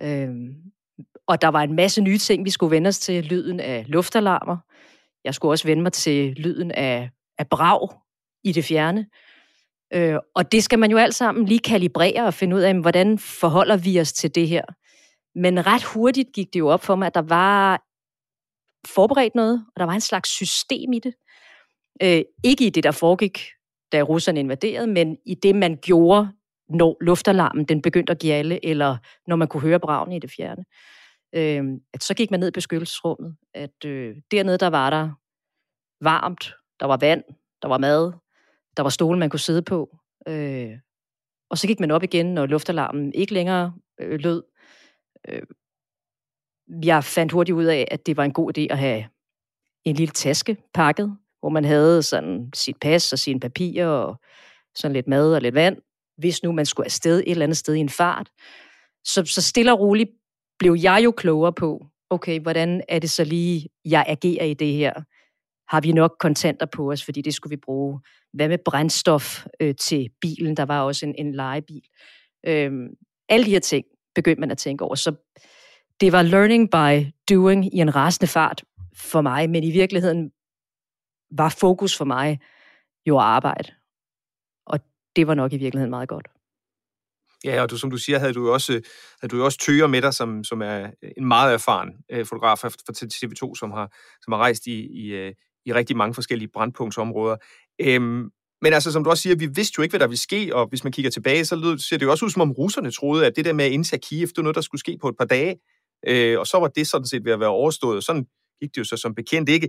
[0.00, 0.54] Øhm,
[1.26, 3.24] og der var en masse nye ting, vi skulle vende os til.
[3.24, 4.56] Lyden af luftalarmer.
[5.24, 7.88] Jeg skulle også vende mig til lyden af, af brag
[8.44, 9.06] i det fjerne.
[9.94, 13.18] Øh, og det skal man jo alt sammen lige kalibrere og finde ud af, hvordan
[13.18, 14.64] forholder vi os til det her.
[15.34, 17.82] Men ret hurtigt gik det jo op for mig, at der var
[18.86, 21.14] forberedt noget, og der var en slags system i det.
[22.02, 23.40] Øh, ikke i det, der foregik,
[23.92, 26.28] da russerne invaderede, men i det, man gjorde,
[26.68, 30.30] når luftalarmen den begyndte at give alle, eller når man kunne høre bragen i det
[30.30, 30.64] fjerne.
[31.34, 35.10] Øh, at så gik man ned i beskyttelsesrummet, at øh, dernede der var der
[36.00, 37.24] varmt, der var vand,
[37.62, 38.12] der var mad,
[38.76, 39.98] der var stole, man kunne sidde på.
[40.28, 40.78] Øh,
[41.50, 44.42] og så gik man op igen, når luftalarmen ikke længere øh, lød.
[45.28, 45.42] Øh,
[46.84, 49.04] jeg fandt hurtigt ud af, at det var en god idé at have
[49.84, 54.20] en lille taske pakket, hvor man havde sådan sit pas og sine papirer og
[54.74, 55.76] sådan lidt mad og lidt vand,
[56.16, 58.30] hvis nu man skulle afsted et eller andet sted i en fart.
[59.04, 60.10] Så, så stille og roligt
[60.58, 64.72] blev jeg jo klogere på, okay, hvordan er det så lige, jeg agerer i det
[64.72, 64.92] her?
[65.68, 68.00] Har vi nok kontanter på os, fordi det skulle vi bruge?
[68.32, 70.56] Hvad med brændstof øh, til bilen?
[70.56, 71.82] Der var også en, en legebil.
[72.46, 72.88] Øhm,
[73.28, 74.94] alle de her ting begyndte man at tænke over.
[74.94, 75.14] Så
[76.00, 78.64] det var learning by doing i en rasende fart
[78.96, 80.32] for mig, men i virkeligheden
[81.30, 82.40] var fokus for mig
[83.06, 83.72] jo at arbejde.
[84.66, 84.80] Og
[85.16, 86.28] det var nok i virkeligheden meget godt.
[87.44, 88.72] Ja, og du, som du siger, havde du jo også,
[89.20, 92.58] havde du jo også Tøger med dig, som, som er en meget erfaren øh, fotograf
[92.58, 95.32] fra TV2, som har, som har rejst i, i, øh,
[95.66, 97.36] i rigtig mange forskellige brandpunktsområder.
[97.80, 98.30] Øhm,
[98.62, 100.66] men altså, som du også siger, vi vidste jo ikke, hvad der ville ske, og
[100.66, 103.36] hvis man kigger tilbage, så ser det jo også ud, som om russerne troede, at
[103.36, 105.24] det der med at indtage Kiev, det var noget, der skulle ske på et par
[105.24, 105.56] dage,
[106.08, 108.04] øh, og så var det sådan set ved at være overstået.
[108.04, 108.26] Sådan
[108.60, 109.68] gik det jo så som bekendt ikke.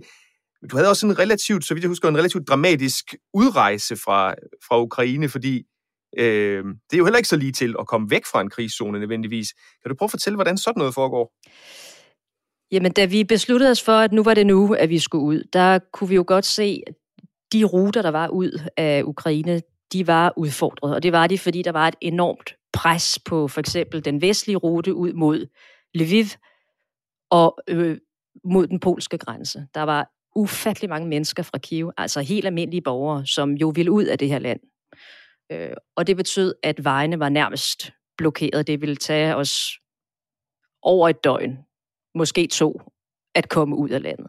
[0.62, 4.34] Men du havde også en relativt, så vidt jeg husker, en relativt dramatisk udrejse fra,
[4.68, 5.62] fra Ukraine, fordi
[6.18, 9.00] øh, det er jo heller ikke så lige til at komme væk fra en krigszone
[9.00, 9.52] nødvendigvis.
[9.82, 11.32] Kan du prøve at fortælle, hvordan sådan noget foregår?
[12.72, 15.42] Jamen, da vi besluttede os for, at nu var det nu, at vi skulle ud,
[15.52, 16.94] der kunne vi jo godt se, at
[17.52, 19.60] de ruter, der var ud af Ukraine,
[19.92, 20.94] de var udfordret.
[20.94, 24.56] Og det var de, fordi der var et enormt pres på for eksempel den vestlige
[24.56, 25.46] rute ud mod
[25.94, 26.24] Lviv
[27.30, 27.98] og øh,
[28.44, 29.66] mod den polske grænse.
[29.74, 34.04] Der var ufattelig mange mennesker fra Kiev, altså helt almindelige borgere, som jo ville ud
[34.04, 34.60] af det her land.
[35.52, 38.66] Øh, og det betød, at vejene var nærmest blokeret.
[38.66, 39.78] Det ville tage os
[40.82, 41.58] over et døgn,
[42.14, 42.80] måske to,
[43.34, 44.26] at komme ud af landet.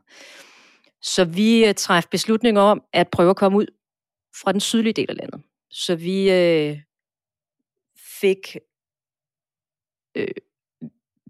[1.02, 3.66] Så vi øh, træffede beslutning om at prøve at komme ud
[4.42, 5.42] fra den sydlige del af landet.
[5.72, 6.80] Så vi øh,
[8.22, 8.58] fik
[10.16, 10.28] øh,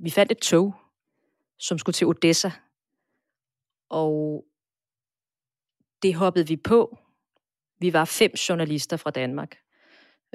[0.06, 0.76] vi fandt et tog,
[1.60, 2.52] som skulle til Odessa,
[3.90, 4.46] og
[6.02, 6.98] det hoppede vi på.
[7.80, 9.58] Vi var fem journalister fra Danmark,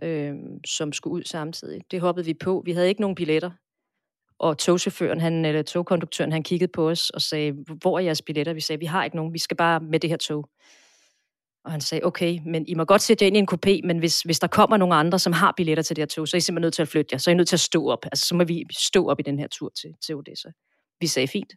[0.02, 0.35] øh,
[0.66, 1.83] som skulle ud samtidig.
[1.90, 2.62] Det hoppede vi på.
[2.64, 3.50] Vi havde ikke nogen billetter.
[4.38, 8.52] Og togchaufføren, han, eller togkonduktøren, han kiggede på os og sagde, hvor er jeres billetter?
[8.52, 10.48] Vi sagde, vi har ikke nogen, vi skal bare med det her tog.
[11.64, 13.99] Og han sagde, okay, men I må godt sætte jer ind i en kopé, men
[13.99, 16.38] hvis, hvis der kommer nogle andre, som har billetter til det her tog, så er
[16.38, 17.18] I simpelthen nødt til at flytte jer.
[17.18, 18.05] Så er I nødt til at stå op.
[18.05, 20.49] Altså, så må vi stå op i den her tur til, til Odessa.
[21.01, 21.53] Vi sagde, fint.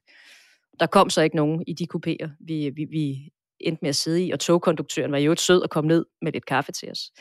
[0.80, 4.26] Der kom så ikke nogen i de kopéer, vi, vi, vi endte med at sidde
[4.26, 7.12] i, og togkonduktøren var jo et sød og kom ned med lidt kaffe til os.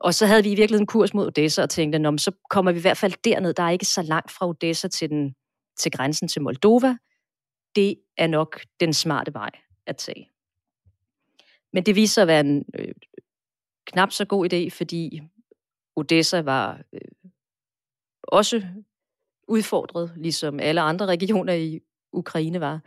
[0.00, 2.78] Og så havde vi i virkeligheden kurs mod Odessa og tænkte, Nå, så kommer vi
[2.78, 3.54] i hvert fald derned.
[3.54, 5.34] Der er ikke så langt fra Odessa til, den,
[5.78, 6.96] til grænsen til Moldova.
[7.76, 9.50] Det er nok den smarte vej
[9.86, 10.30] at tage.
[11.72, 12.94] Men det viser at være en øh,
[13.86, 15.22] knap så god idé, fordi
[15.96, 17.30] Odessa var øh,
[18.22, 18.62] også
[19.48, 21.80] udfordret, ligesom alle andre regioner i
[22.12, 22.80] Ukraine var.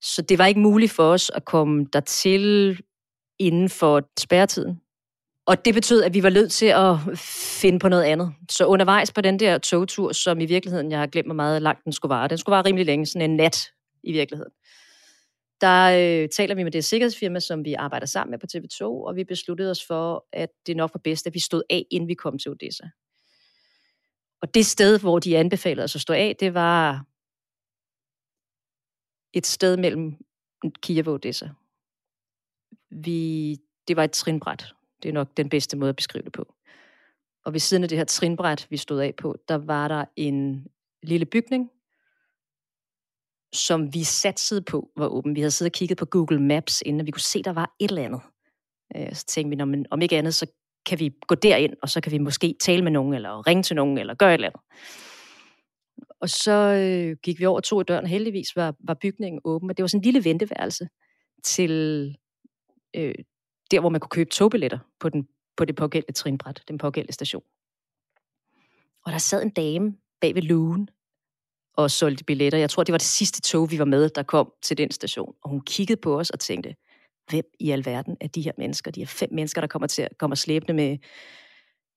[0.00, 2.78] Så det var ikke muligt for os at komme dertil
[3.38, 4.80] inden for spærretiden.
[5.46, 7.18] Og det betød, at vi var nødt til at
[7.60, 8.34] finde på noget andet.
[8.50, 11.84] Så undervejs på den der togtur, som i virkeligheden, jeg har glemt hvor meget langt
[11.84, 14.52] den skulle vare, den skulle vare rimelig længe, sådan en nat i virkeligheden
[15.60, 19.16] der øh, taler vi med det sikkerhedsfirma, som vi arbejder sammen med på TV2, og
[19.16, 22.14] vi besluttede os for, at det nok var bedst, at vi stod af, inden vi
[22.14, 22.84] kom til Odessa.
[24.42, 27.04] Og det sted, hvor de anbefalede os at stå af, det var
[29.32, 30.16] et sted mellem
[30.82, 31.48] Kiev og Odessa.
[32.90, 33.56] Vi,
[33.88, 34.74] det var et trinbræt.
[35.02, 36.54] Det er nok den bedste måde at beskrive det på.
[37.44, 40.66] Og ved siden af det her trinbræt, vi stod af på, der var der en
[41.02, 41.70] lille bygning,
[43.52, 45.34] som vi satsede på var åben.
[45.34, 47.88] Vi havde siddet og kigget på Google Maps, inden vi kunne se, der var et
[47.90, 48.20] eller andet.
[48.96, 50.46] Øh, så tænkte vi, men om ikke andet, så
[50.86, 53.76] kan vi gå derind, og så kan vi måske tale med nogen, eller ringe til
[53.76, 54.60] nogen, eller gøre et eller andet.
[56.20, 59.76] Og så øh, gik vi over to døren, og heldigvis var, var bygningen åben, og
[59.76, 60.88] det var sådan en lille venteværelse
[61.44, 61.70] til
[62.96, 63.14] øh,
[63.70, 67.42] der, hvor man kunne købe togbilletter på, den, på det pågældende trinbræt, den pågældende station.
[69.04, 70.88] Og der sad en dame bag ved lugen
[71.78, 72.58] og solgte billetter.
[72.58, 75.34] Jeg tror, det var det sidste tog, vi var med, der kom til den station.
[75.42, 76.74] Og hun kiggede på os og tænkte,
[77.30, 78.90] hvem i alverden er de her mennesker?
[78.90, 80.98] De her fem mennesker, der kommer til at kommer slæbende med,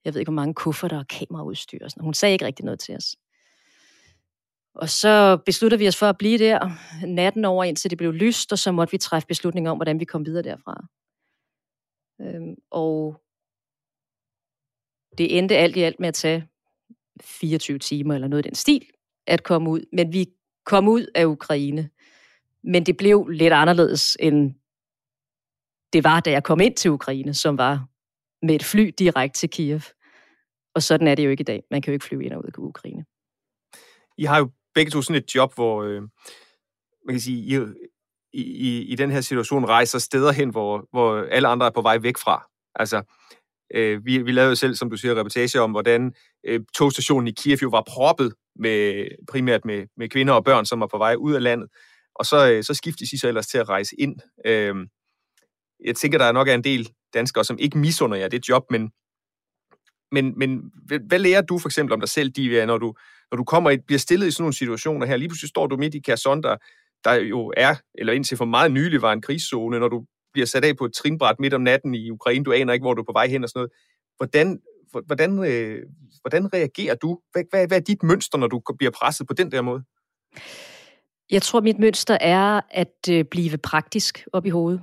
[0.05, 1.83] jeg ved ikke, hvor mange kufferter og kameraudstyr.
[1.83, 2.03] Og sådan.
[2.03, 3.15] Hun sagde ikke rigtig noget til os.
[4.75, 6.69] Og så besluttede vi os for at blive der
[7.05, 10.05] natten over, indtil det blev lyst, og så måtte vi træffe beslutning om, hvordan vi
[10.05, 10.85] kom videre derfra.
[12.21, 13.21] Øhm, og
[15.17, 16.47] det endte alt i alt med at tage
[17.21, 18.90] 24 timer eller noget i den stil
[19.27, 19.81] at komme ud.
[19.93, 20.25] Men vi
[20.65, 21.89] kom ud af Ukraine.
[22.63, 24.55] Men det blev lidt anderledes, end
[25.93, 27.85] det var, da jeg kom ind til Ukraine, som var
[28.41, 29.81] med et fly direkte til Kiev.
[30.75, 31.63] Og sådan er det jo ikke i dag.
[31.71, 33.05] Man kan jo ikke flyve ind og ud af Ukraine.
[34.17, 36.01] I har jo begge to sådan et job, hvor øh,
[37.05, 37.65] man kan sige, I,
[38.33, 41.97] i, i den her situation rejser steder hen, hvor, hvor alle andre er på vej
[41.97, 42.49] væk fra.
[42.75, 43.03] Altså,
[43.73, 46.13] øh, vi, vi lavede jo selv, som du siger, reportage om, hvordan
[46.45, 50.79] øh, togstationen i Kiev jo var proppet med, primært med, med kvinder og børn, som
[50.79, 51.69] var på vej ud af landet.
[52.15, 54.15] Og så, øh, så skiftes de så ellers til at rejse ind.
[54.45, 54.75] Øh,
[55.85, 58.63] jeg tænker, der er nok er en del danskere, som ikke misunder jer det job,
[58.69, 58.91] men,
[60.11, 60.71] men, men
[61.07, 62.93] hvad lærer du for eksempel om dig selv, Divya, når du,
[63.31, 65.17] når du kommer i, bliver stillet i sådan nogle situationer her?
[65.17, 66.57] Lige pludselig står du midt i Kherson, der,
[67.03, 70.65] der jo er, eller indtil for meget nylig var en krigszone, når du bliver sat
[70.65, 73.05] af på et trinbræt midt om natten i Ukraine, du aner ikke, hvor du er
[73.05, 73.71] på vej hen og sådan noget.
[74.17, 74.59] Hvordan,
[75.05, 75.83] hvordan, øh,
[76.21, 77.19] hvordan reagerer du?
[77.31, 79.83] Hvad, hvad, hvad er dit mønster, når du bliver presset på den der måde?
[81.31, 84.81] Jeg tror, mit mønster er at øh, blive praktisk op i hovedet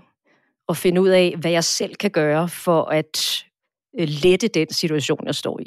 [0.68, 3.44] og finde ud af, hvad jeg selv kan gøre for at
[4.00, 5.66] øh, lette den situation, jeg står i.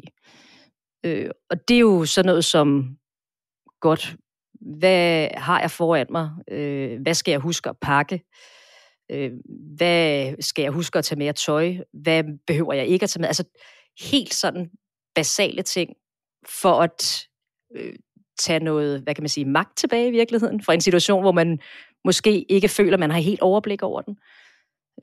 [1.05, 2.97] Øh, og det er jo sådan noget som,
[3.81, 4.15] godt,
[4.61, 6.29] hvad har jeg foran mig?
[6.51, 8.21] Øh, hvad skal jeg huske at pakke?
[9.11, 9.31] Øh,
[9.77, 11.75] hvad skal jeg huske at tage mere tøj?
[11.93, 13.27] Hvad behøver jeg ikke at tage med?
[13.27, 13.43] Altså
[13.99, 14.71] helt sådan
[15.15, 15.93] basale ting
[16.45, 17.27] for at
[17.75, 17.95] øh,
[18.39, 21.59] tage noget, hvad kan man sige, magt tilbage i virkeligheden, fra en situation, hvor man
[22.05, 24.17] måske ikke føler, man har helt overblik over den.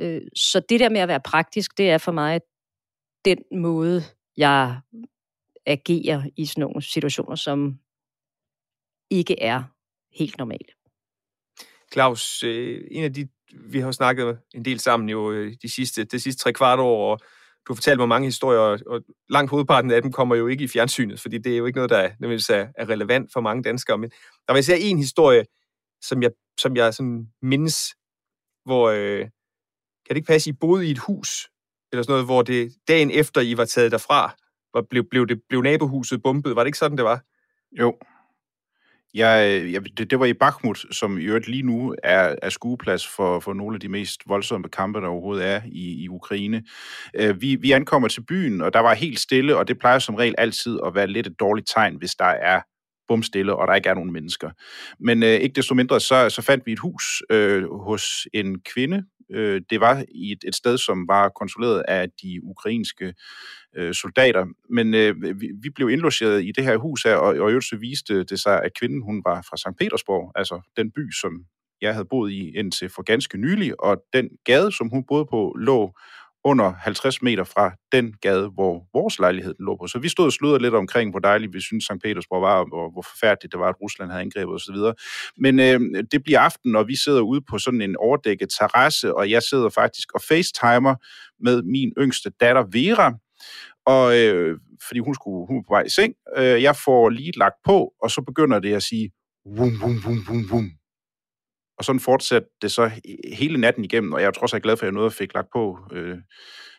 [0.00, 2.40] Øh, så det der med at være praktisk, det er for mig
[3.24, 4.02] den måde,
[4.36, 4.80] jeg
[5.66, 7.78] agerer i sådan nogle situationer, som
[9.10, 9.62] ikke er
[10.12, 10.68] helt normale.
[11.92, 16.04] Claus, øh, en af de, vi har snakket en del sammen jo øh, de sidste,
[16.04, 17.18] de sidste tre kvart år, og
[17.68, 20.68] du har fortalt mig mange historier, og langt hovedparten af dem kommer jo ikke i
[20.68, 23.98] fjernsynet, fordi det er jo ikke noget, der er, er relevant for mange danskere.
[23.98, 24.10] Men
[24.46, 25.44] der var især en historie,
[26.02, 26.30] som jeg,
[26.60, 27.94] som jeg sådan mindes,
[28.64, 31.48] hvor, øh, kan det ikke passe, I boede i et hus,
[31.92, 34.34] eller sådan noget, hvor det dagen efter, I var taget derfra,
[34.74, 36.56] var, blev, blev, det, blev nabohuset bumpet.
[36.56, 37.22] Var det ikke sådan, det var?
[37.78, 37.98] Jo.
[39.14, 43.08] Jeg, jeg, det, det var i Bakhmut, som i øvrigt lige nu er, er skueplads
[43.08, 46.62] for, for nogle af de mest voldsomme kampe, der overhovedet er i, i Ukraine.
[47.14, 50.14] Øh, vi, vi ankommer til byen, og der var helt stille, og det plejer som
[50.14, 52.60] regel altid at være lidt et dårligt tegn, hvis der er
[53.08, 54.50] bumstille, og der ikke er nogen mennesker.
[55.00, 59.04] Men øh, ikke desto mindre, så, så fandt vi et hus øh, hos en kvinde.
[59.30, 63.14] Øh, det var i et, et sted, som var kontrolleret af de ukrainske
[63.76, 64.46] øh, soldater.
[64.70, 67.76] Men øh, vi, vi blev indlogeret i det her hus her, og, og i så
[67.76, 69.78] viste det sig, at kvinden hun var fra St.
[69.78, 71.44] Petersborg, altså den by, som
[71.80, 75.56] jeg havde boet i indtil for ganske nylig, og den gade, som hun boede på,
[75.58, 75.92] lå
[76.44, 79.86] under 50 meter fra den gade, hvor vores lejlighed lå på.
[79.86, 82.02] Så vi stod og sludrede lidt omkring, hvor dejligt vi synes St.
[82.04, 84.76] Petersborg var, og hvor forfærdeligt det var, at Rusland havde angrebet osv.
[85.38, 89.30] Men øh, det bliver aften, og vi sidder ude på sådan en overdækket terrasse, og
[89.30, 90.94] jeg sidder faktisk og facetimer
[91.40, 93.14] med min yngste datter Vera,
[93.86, 96.14] og øh, fordi hun, skulle, hun var på vej i seng.
[96.36, 99.10] Øh, jeg får lige lagt på, og så begynder det at sige,
[99.56, 100.70] vum, vum, vum, vum, vum.
[101.78, 102.90] Og sådan fortsatte det så
[103.32, 105.34] hele natten igennem, og jeg er trods alt glad for, at jeg nåede at fik
[105.34, 106.18] lagt på øh,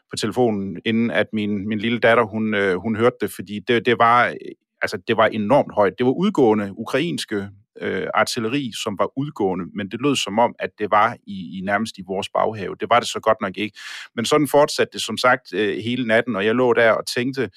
[0.09, 3.85] på telefonen, inden at min, min lille datter, hun, øh, hun hørte det, fordi det,
[3.85, 4.33] det var øh,
[4.81, 5.93] altså det var enormt højt.
[5.97, 7.49] Det var udgående ukrainske
[7.81, 11.61] øh, artilleri, som var udgående, men det lød som om, at det var i, i
[11.61, 12.75] nærmest i vores baghave.
[12.79, 13.77] Det var det så godt nok ikke.
[14.15, 17.49] Men sådan fortsatte det som sagt øh, hele natten, og jeg lå der og tænkte,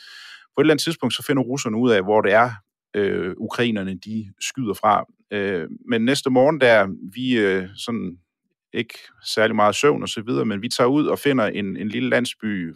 [0.55, 2.51] på et eller andet tidspunkt, så finder russerne ud af, hvor det er,
[2.95, 5.05] øh, ukrainerne de skyder fra.
[5.31, 8.19] Øh, men næste morgen der, vi øh, sådan
[8.75, 11.89] ikke særlig meget søvn og så videre, men vi tager ud og finder en, en
[11.89, 12.75] lille landsby,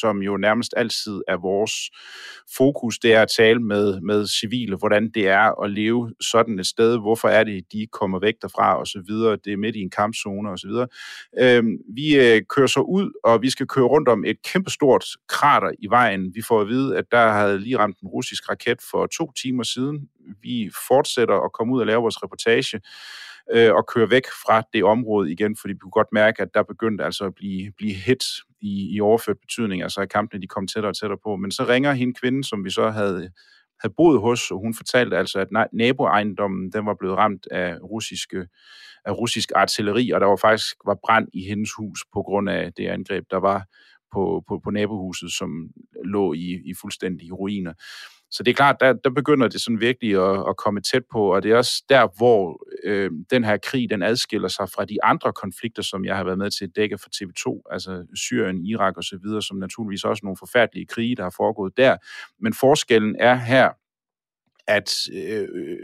[0.00, 1.72] som jo nærmest altid er vores
[2.56, 6.66] fokus, det er at tale med, med civile, hvordan det er at leve sådan et
[6.66, 9.80] sted, hvorfor er det, de kommer væk derfra og så videre, det er midt i
[9.80, 10.88] en kampzone og så videre.
[11.40, 15.70] Øhm, vi øh, kører så ud, og vi skal køre rundt om et kæmpestort krater
[15.78, 16.34] i vejen.
[16.34, 19.62] Vi får at vide, at der havde lige ramt en russisk raket for to timer
[19.62, 20.08] siden.
[20.42, 22.80] Vi fortsætter at komme ud og lave vores reportage
[23.54, 26.62] øh, og køre væk fra det område igen, fordi vi kunne godt mærke, at der
[26.62, 28.24] begyndte altså at blive, blive hit
[28.60, 31.36] i, i overført betydning, altså at kampene de kom tættere og tættere på.
[31.36, 33.30] Men så ringer hende kvinde, som vi så havde,
[33.80, 38.46] havde boet hos, og hun fortalte altså, at naboejendommen den var blevet ramt af russiske
[39.04, 42.72] af russisk artilleri, og der var faktisk var brand i hendes hus på grund af
[42.76, 43.64] det angreb, der var
[44.12, 45.50] på, på, på nabohuset, som
[46.04, 47.72] lå i, i fuldstændige ruiner.
[48.30, 51.34] Så det er klart, der, der begynder det sådan virkelig at, at komme tæt på,
[51.34, 55.04] og det er også der, hvor øh, den her krig, den adskiller sig fra de
[55.04, 58.96] andre konflikter, som jeg har været med til at dække for TV2, altså Syrien, Irak
[58.96, 61.96] og så videre, som naturligvis også nogle forfærdelige krige, der har foregået der.
[62.40, 63.70] Men forskellen er her,
[64.66, 65.78] at øh, øh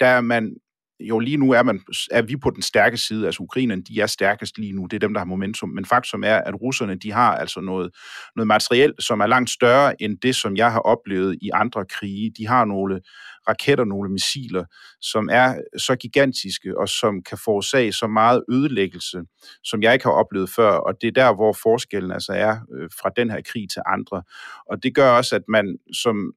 [0.00, 0.56] der er man
[1.00, 1.80] jo lige nu er, man,
[2.10, 4.98] er vi på den stærke side, altså ukrainerne, de er stærkest lige nu, det er
[4.98, 7.90] dem, der har momentum, men faktum er, at russerne, de har altså noget,
[8.36, 12.32] noget materiel, som er langt større end det, som jeg har oplevet i andre krige.
[12.38, 13.00] De har nogle
[13.48, 14.64] raketter, nogle missiler,
[15.00, 19.22] som er så gigantiske, og som kan forårsage så meget ødelæggelse,
[19.64, 22.88] som jeg ikke har oplevet før, og det er der, hvor forskellen altså er øh,
[23.00, 24.22] fra den her krig til andre.
[24.70, 26.32] Og det gør også, at man som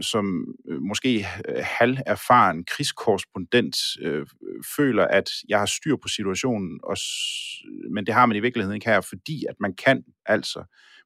[0.00, 4.26] som øh, måske øh, halv erfaren krigskorrespondent øh,
[4.76, 6.96] føler, at jeg har styr på situationen, og,
[7.90, 10.64] men det har man i virkeligheden ikke her, fordi at man kan altså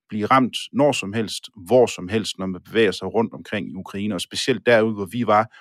[0.08, 3.74] blive ramt når som helst, hvor som helst, når man bevæger sig rundt omkring i
[3.74, 5.56] Ukraine, og specielt derude, hvor vi var,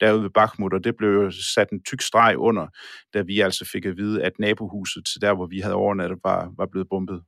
[0.00, 2.66] derude ved Bakhmut, og det blev jo sat en tyk streg under,
[3.14, 6.52] da vi altså fik at vide, at nabohuset til der, hvor vi havde overnattet, var,
[6.56, 7.22] var blevet bombet.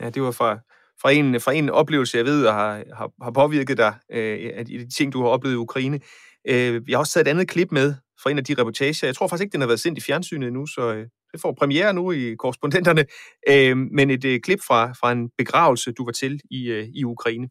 [0.00, 0.58] Ja, det var fra,
[1.02, 4.90] fra en, fra en oplevelse, jeg ved, har, har, har påvirket dig, øh, af de
[4.96, 6.00] ting, du har oplevet i Ukraine.
[6.48, 9.06] Øh, jeg har også taget et andet klip med fra en af de reportager.
[9.06, 11.52] Jeg tror faktisk ikke, den har været sendt i fjernsynet endnu, så øh, det får
[11.52, 13.06] premiere nu i korrespondenterne.
[13.48, 17.04] Øh, men et øh, klip fra, fra en begravelse, du var til i, øh, i
[17.04, 17.48] Ukraine.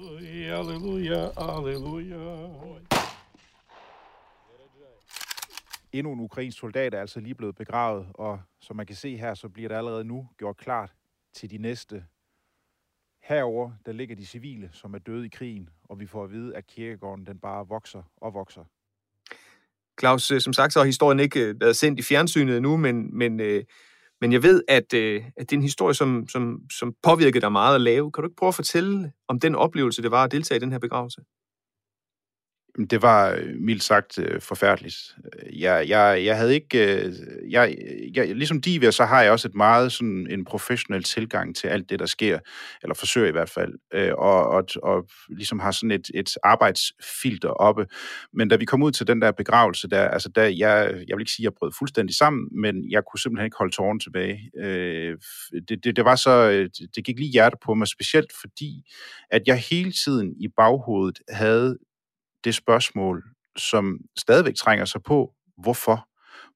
[0.00, 2.16] Halleluja, halleluja.
[5.92, 9.34] Endnu en ukrainsk soldat er altså lige blevet begravet, og som man kan se her,
[9.34, 10.92] så bliver det allerede nu gjort klart
[11.34, 12.04] til de næste
[13.22, 16.56] Herover der ligger de civile, som er døde i krigen, og vi får at vide,
[16.56, 18.64] at kirkegården den bare vokser og vokser.
[20.00, 23.18] Claus, øh, som sagt, så har historien ikke øh, været sendt i fjernsynet endnu, men,
[23.18, 23.64] men, øh,
[24.20, 27.74] men jeg ved, at, at det er en historie, som, som, som påvirkede dig meget
[27.74, 28.12] at lave.
[28.12, 30.72] Kan du ikke prøve at fortælle om den oplevelse, det var at deltage i den
[30.72, 31.20] her begravelse?
[32.90, 34.96] Det var øh, mildt sagt øh, forfærdeligt.
[35.52, 37.04] Jeg, jeg, jeg havde ikke...
[37.04, 37.12] Øh,
[37.50, 37.76] jeg,
[38.14, 41.90] jeg, ligesom Divya, så har jeg også et meget sådan en professionel tilgang til alt
[41.90, 42.38] det, der sker,
[42.82, 43.72] eller forsøger i hvert fald,
[44.18, 47.86] og, og, og ligesom har sådan et, et arbejdsfilter oppe.
[48.32, 51.22] Men da vi kom ud til den der begravelse, der, altså der, jeg, jeg vil
[51.22, 54.50] ikke sige, at jeg brød fuldstændig sammen, men jeg kunne simpelthen ikke holde tårnen tilbage.
[55.68, 56.50] Det, det, det var så...
[56.96, 58.82] Det gik lige hjertet på mig, specielt fordi,
[59.30, 61.78] at jeg hele tiden i baghovedet havde
[62.44, 63.24] det spørgsmål,
[63.56, 66.08] som stadigvæk trænger sig på, hvorfor?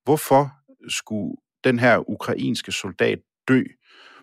[0.05, 0.51] Hvorfor
[0.88, 3.18] skulle den her ukrainske soldat
[3.49, 3.62] dø?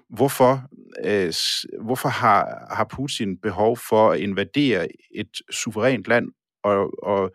[0.09, 0.63] Hvorfor,
[1.03, 1.33] øh,
[1.81, 6.27] hvorfor har, har Putin behov for at invadere et suverænt land
[6.63, 7.31] og, og,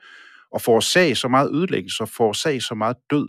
[0.53, 3.29] og forårsage så meget ødelæggelse og forårsage så meget død?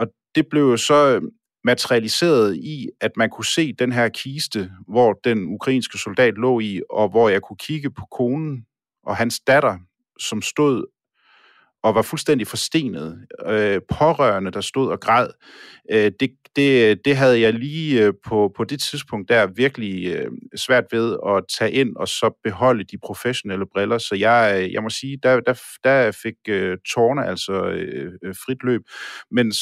[0.00, 1.22] Og det blev jo så øh,
[1.64, 6.80] materialiseret i, at man kunne se den her kiste, hvor den ukrainske soldat lå i,
[6.90, 8.66] og hvor jeg kunne kigge på konen
[9.02, 9.78] og hans datter,
[10.20, 10.93] som stod
[11.84, 13.18] og var fuldstændig forstenet.
[13.46, 15.28] Øh, pårørende, der stod og græd.
[15.92, 20.30] Øh, det, det, det havde jeg lige øh, på, på det tidspunkt der virkelig øh,
[20.56, 23.98] svært ved at tage ind og så beholde de professionelle briller.
[23.98, 28.64] Så jeg, jeg må sige, der, der, der fik øh, tårne altså øh, øh frit
[28.64, 28.82] løb.
[29.30, 29.52] Men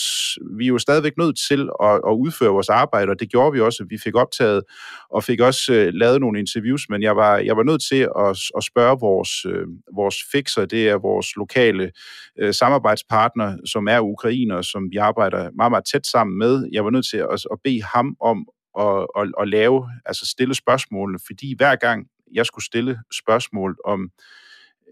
[0.58, 3.60] vi er jo stadigvæk nødt til at, at udføre vores arbejde, og det gjorde vi
[3.60, 3.84] også.
[3.88, 4.62] Vi fik optaget
[5.10, 8.36] og fik også øh, lavet nogle interviews, men jeg var, jeg var nødt til at,
[8.56, 11.90] at spørge vores, øh, vores fixer, det er vores lokale øh,
[12.38, 16.68] Øh, samarbejdspartner, som er ukrainer, som vi arbejder meget, meget tæt sammen med.
[16.72, 18.48] Jeg var nødt til at, at bede ham om
[18.78, 24.10] at, at, at lave, altså stille spørgsmålene, fordi hver gang jeg skulle stille spørgsmål om,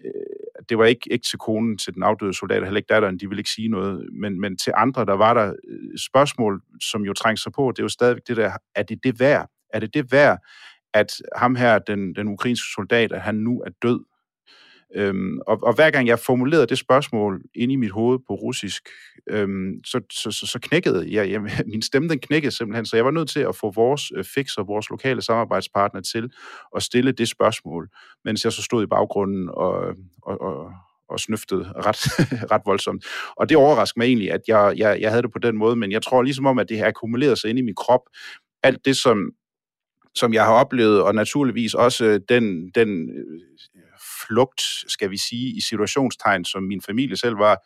[0.04, 3.28] øh, det var ikke, ikke til konen, til den afdøde soldat, heller ikke datteren, de
[3.28, 7.12] ville ikke sige noget, men, men til andre, der var der øh, spørgsmål, som jo
[7.12, 9.48] trængte sig på, det er jo stadigvæk det der, er det det værd?
[9.74, 10.38] Er det det værd,
[10.94, 14.04] at ham her, den, den ukrainske soldat, at han nu er død?
[14.94, 18.88] Øhm, og, og hver gang jeg formulerede det spørgsmål ind i mit hoved på russisk,
[19.30, 21.40] øhm, så, så, så, så knækkede jeg, jeg,
[21.72, 24.56] min stemme den knækkede simpelthen, så jeg var nødt til at få vores øh, fix
[24.56, 26.30] og vores lokale samarbejdspartner til
[26.76, 27.88] at stille det spørgsmål,
[28.24, 30.72] mens jeg så stod i baggrunden og, og, og,
[31.08, 31.98] og snøftede ret,
[32.52, 33.04] ret voldsomt.
[33.36, 35.92] Og det overrasker mig egentlig, at jeg, jeg, jeg havde det på den måde, men
[35.92, 38.00] jeg tror ligesom om, at det har akkumuleret sig ind i min krop.
[38.62, 39.30] Alt det, som,
[40.14, 43.40] som jeg har oplevet, og naturligvis også øh, den, den øh,
[44.30, 47.56] flugt, skal vi sige, i situationstegn, som min familie selv var,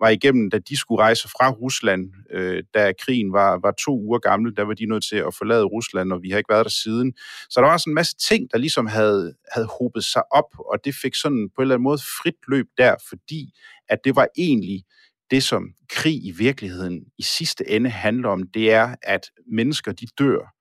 [0.00, 4.18] var igennem, da de skulle rejse fra Rusland, øh, da krigen var, var to uger
[4.18, 6.70] gammel, der var de nødt til at forlade Rusland, og vi har ikke været der
[6.70, 7.12] siden.
[7.50, 10.78] Så der var sådan en masse ting, der ligesom havde, havde hobet sig op, og
[10.84, 13.50] det fik sådan på en eller anden måde frit løb der, fordi
[13.88, 14.84] at det var egentlig
[15.30, 20.06] det, som krig i virkeligheden i sidste ende handler om, det er, at mennesker de
[20.18, 20.54] dør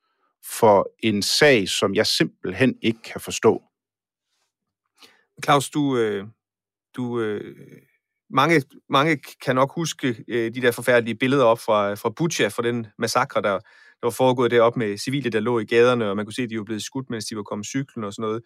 [0.59, 3.61] for en sag, som jeg simpelthen ikke kan forstå.
[5.43, 6.27] Claus, du, øh,
[6.95, 7.55] du øh,
[8.29, 12.63] mange, mange kan nok huske øh, de der forfærdelige billeder op fra, fra Butcha, fra
[12.63, 16.25] den massakre, der, der var foregået deroppe med civile, der lå i gaderne, og man
[16.25, 18.43] kunne se, at de var blevet skudt, mens de var kommet cyklen og sådan noget.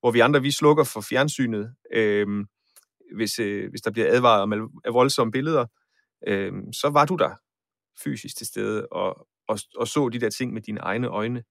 [0.00, 2.26] Hvor vi andre, vi slukker for fjernsynet, øh,
[3.16, 4.52] hvis, øh, hvis der bliver advaret om
[4.84, 5.66] af voldsomme billeder.
[6.26, 7.30] Øh, så var du der
[8.04, 11.42] fysisk til stede og, og, og så de der ting med dine egne øjne.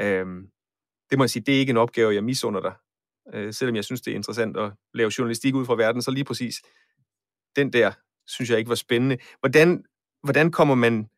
[0.00, 0.26] Øh,
[1.10, 2.74] det må jeg sige, det er ikke en opgave, jeg misunder dig.
[3.34, 6.24] Øh, selvom jeg synes, det er interessant at lave journalistik ud fra verden, så lige
[6.24, 6.62] præcis
[7.56, 7.92] den der,
[8.26, 9.18] synes jeg ikke var spændende.
[9.40, 9.84] Hvordan,
[10.22, 11.08] hvordan kommer man,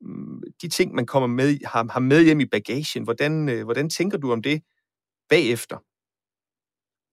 [0.00, 3.90] mm, de ting, man kommer med, har, har med hjem i bagagen, hvordan, øh, hvordan
[3.90, 4.62] tænker du om det
[5.28, 5.76] bagefter?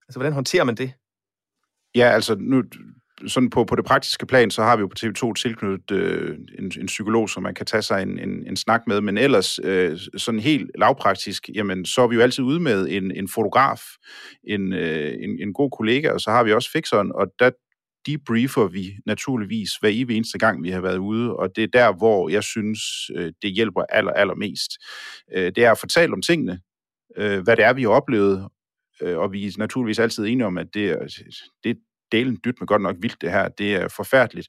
[0.07, 0.93] Altså, hvordan håndterer man det?
[1.95, 2.63] Ja, altså, nu,
[3.27, 6.71] sådan på, på det praktiske plan, så har vi jo på TV2 tilknyttet øh, en,
[6.79, 9.99] en psykolog, som man kan tage sig en, en, en snak med, men ellers øh,
[10.17, 13.81] sådan helt lavpraktisk, jamen så er vi jo altid ude med en, en fotograf,
[14.43, 17.49] en, øh, en, en god kollega, og så har vi også fixeren, og der
[18.05, 21.97] debriefer vi naturligvis hver evig eneste gang, vi har været ude, og det er der,
[21.97, 22.79] hvor jeg synes,
[23.15, 24.71] øh, det hjælper aller, allermest.
[25.33, 26.59] Øh, det er at fortælle om tingene,
[27.17, 28.47] øh, hvad det er, vi har oplevet,
[29.01, 30.97] øh, og vi er naturligvis altid enige om, at det,
[31.63, 31.77] det,
[32.11, 34.47] delen dyt med godt nok vildt det her, det er forfærdeligt.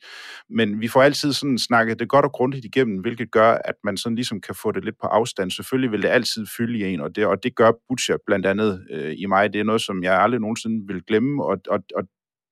[0.51, 3.97] Men vi får altid sådan snakket det godt og grundigt igennem, hvilket gør, at man
[3.97, 5.51] sådan ligesom kan få det lidt på afstand.
[5.51, 8.87] Selvfølgelig vil det altid fylde i en, og det, og det gør Butcher blandt andet
[8.91, 9.53] øh, i mig.
[9.53, 12.03] Det er noget, som jeg aldrig nogensinde vil glemme, og, og, og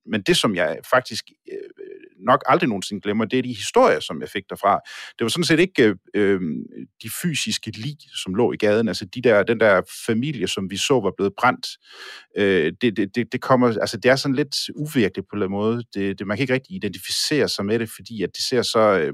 [0.05, 1.57] men det, som jeg faktisk øh,
[2.25, 4.79] nok aldrig nogensinde glemmer, det er de historier, som jeg fik derfra.
[5.19, 6.41] Det var sådan set ikke øh, øh,
[7.03, 10.77] de fysiske lig, som lå i gaden, altså de der, den der familie, som vi
[10.77, 11.67] så var blevet brændt.
[12.37, 15.83] Øh, det, det, det, det, kommer, altså det er sådan lidt uvirkeligt på en måde.
[15.93, 18.99] Det, det, man kan ikke rigtig identificere sig med det, fordi at det ser så...
[18.99, 19.13] Øh,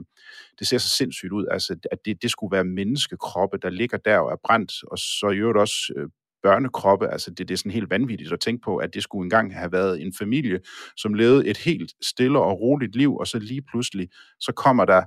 [0.60, 4.18] det ser så sindssygt ud, altså at det, det skulle være menneskekroppe, der ligger der
[4.18, 6.08] og er brændt, og så i øvrigt også øh,
[6.48, 7.08] børnekroppe.
[7.08, 9.72] Altså det, det er sådan helt vanvittigt at tænke på, at det skulle engang have
[9.72, 10.60] været en familie,
[10.98, 15.02] som levede et helt stille og roligt liv, og så lige pludselig, så kommer der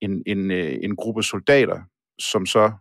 [0.00, 1.78] en, en, øh, en gruppe soldater,
[2.18, 2.72] som så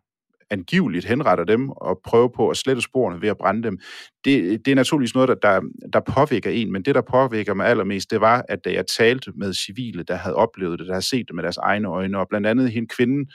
[0.49, 3.77] angiveligt henretter dem og prøver på at slette sporene ved at brænde dem.
[4.25, 5.61] Det, det er naturligvis noget, der, der,
[5.93, 9.31] der påvirker en, men det, der påvirker mig allermest, det var, at da jeg talte
[9.35, 12.27] med civile, der havde oplevet det, der havde set det med deres egne øjne, og
[12.29, 13.31] blandt andet hende kvinde,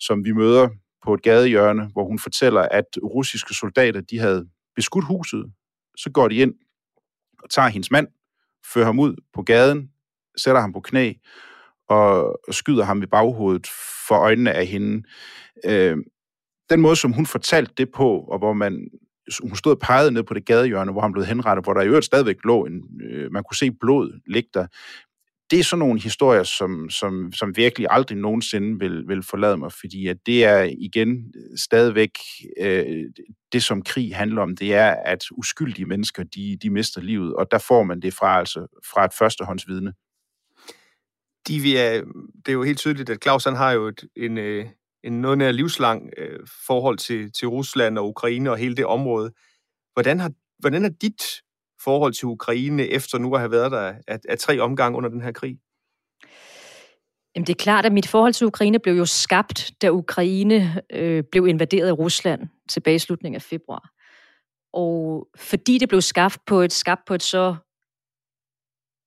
[0.00, 0.68] som vi møder
[1.06, 5.52] på et gadehjørne, hvor hun fortæller, at russiske soldater, de havde beskudt huset,
[5.96, 6.54] så går de ind
[7.42, 8.08] og tager hendes mand,
[8.72, 9.90] fører ham ud på gaden,
[10.36, 11.12] sætter ham på knæ
[11.88, 13.66] og skyder ham i baghovedet
[14.08, 15.02] for øjnene af hende.
[15.64, 15.96] Øh,
[16.70, 18.88] den måde, som hun fortalte det på, og hvor man
[19.42, 21.86] hun stod og pegede ned på det gadehjørne, hvor han blev henrettet, hvor der i
[21.86, 24.66] øvrigt stadigvæk lå en, øh, man kunne se blod ligge der
[25.50, 29.72] det er sådan nogle historier, som, som, som virkelig aldrig nogensinde vil, vil forlade mig,
[29.72, 32.10] fordi at det er igen stadigvæk
[32.60, 33.04] øh,
[33.52, 37.50] det, som krig handler om, det er, at uskyldige mennesker, de, de mister livet, og
[37.50, 39.92] der får man det fra, altså, fra et førstehåndsvidne.
[41.48, 44.04] De, vi er, øh, det er jo helt tydeligt, at Claus han har jo et,
[44.16, 44.66] en, øh,
[45.04, 49.32] en noget nær livslang øh, forhold til, til Rusland og Ukraine og hele det område.
[49.92, 51.22] Hvordan har, hvordan er dit
[51.84, 55.22] forhold til Ukraine, efter nu at have været der af, af tre omgange under den
[55.22, 55.58] her krig?
[57.34, 61.24] Jamen, det er klart, at mit forhold til Ukraine blev jo skabt, da Ukraine øh,
[61.30, 63.90] blev invaderet af Rusland tilbage i slutningen af februar.
[64.72, 67.56] Og fordi det blev skabt på et, skabt på et så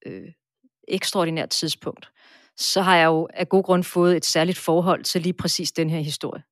[0.06, 0.32] øh,
[0.88, 2.12] ekstraordinært tidspunkt,
[2.58, 5.90] så har jeg jo af god grund fået et særligt forhold til lige præcis den
[5.90, 6.44] her historie.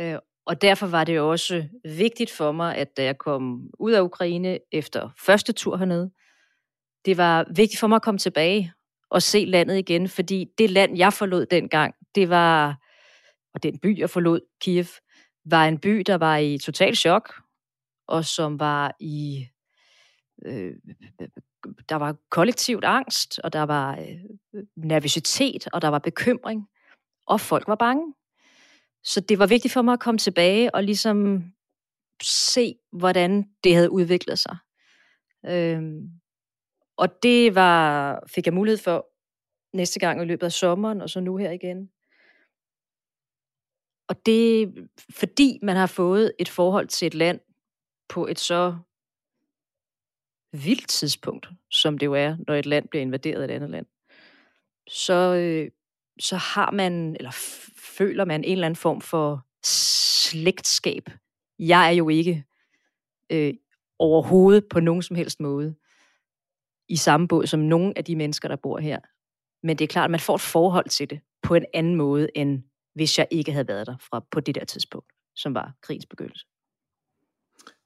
[0.00, 4.00] Øh, og derfor var det også vigtigt for mig, at da jeg kom ud af
[4.00, 6.10] Ukraine efter første tur hernede,
[7.04, 8.72] det var vigtigt for mig at komme tilbage
[9.10, 12.78] og se landet igen, fordi det land, jeg forlod dengang, det var,
[13.54, 14.86] og den by, jeg forlod, Kiev,
[15.44, 17.34] var en by, der var i total chok,
[18.06, 19.48] og som var i
[20.46, 20.72] øh,
[21.88, 26.68] der var kollektivt angst, og der var øh, nervøsitet, og der var bekymring,
[27.26, 28.14] og folk var bange.
[29.04, 31.44] Så det var vigtigt for mig at komme tilbage og ligesom
[32.22, 34.56] se, hvordan det havde udviklet sig.
[35.46, 36.10] Øhm,
[36.96, 39.06] og det var, fik jeg mulighed for
[39.76, 41.90] næste gang i løbet af sommeren, og så nu her igen.
[44.08, 44.74] Og det
[45.10, 47.40] fordi man har fået et forhold til et land
[48.08, 48.76] på et så
[50.52, 53.86] vildt tidspunkt, som det jo er, når et land bliver invaderet af et andet land,
[54.88, 55.70] så, øh,
[56.18, 57.30] så har man, eller
[57.76, 61.08] føler man en eller anden form for slægtskab.
[61.58, 62.44] Jeg er jo ikke
[63.30, 63.54] øh,
[63.98, 65.74] overhovedet på nogen som helst måde
[66.88, 68.98] i samme båd som nogen af de mennesker, der bor her.
[69.66, 72.28] Men det er klart, at man får et forhold til det på en anden måde,
[72.34, 72.62] end
[72.94, 76.46] hvis jeg ikke havde været der fra på det der tidspunkt, som var krigens begyndelse.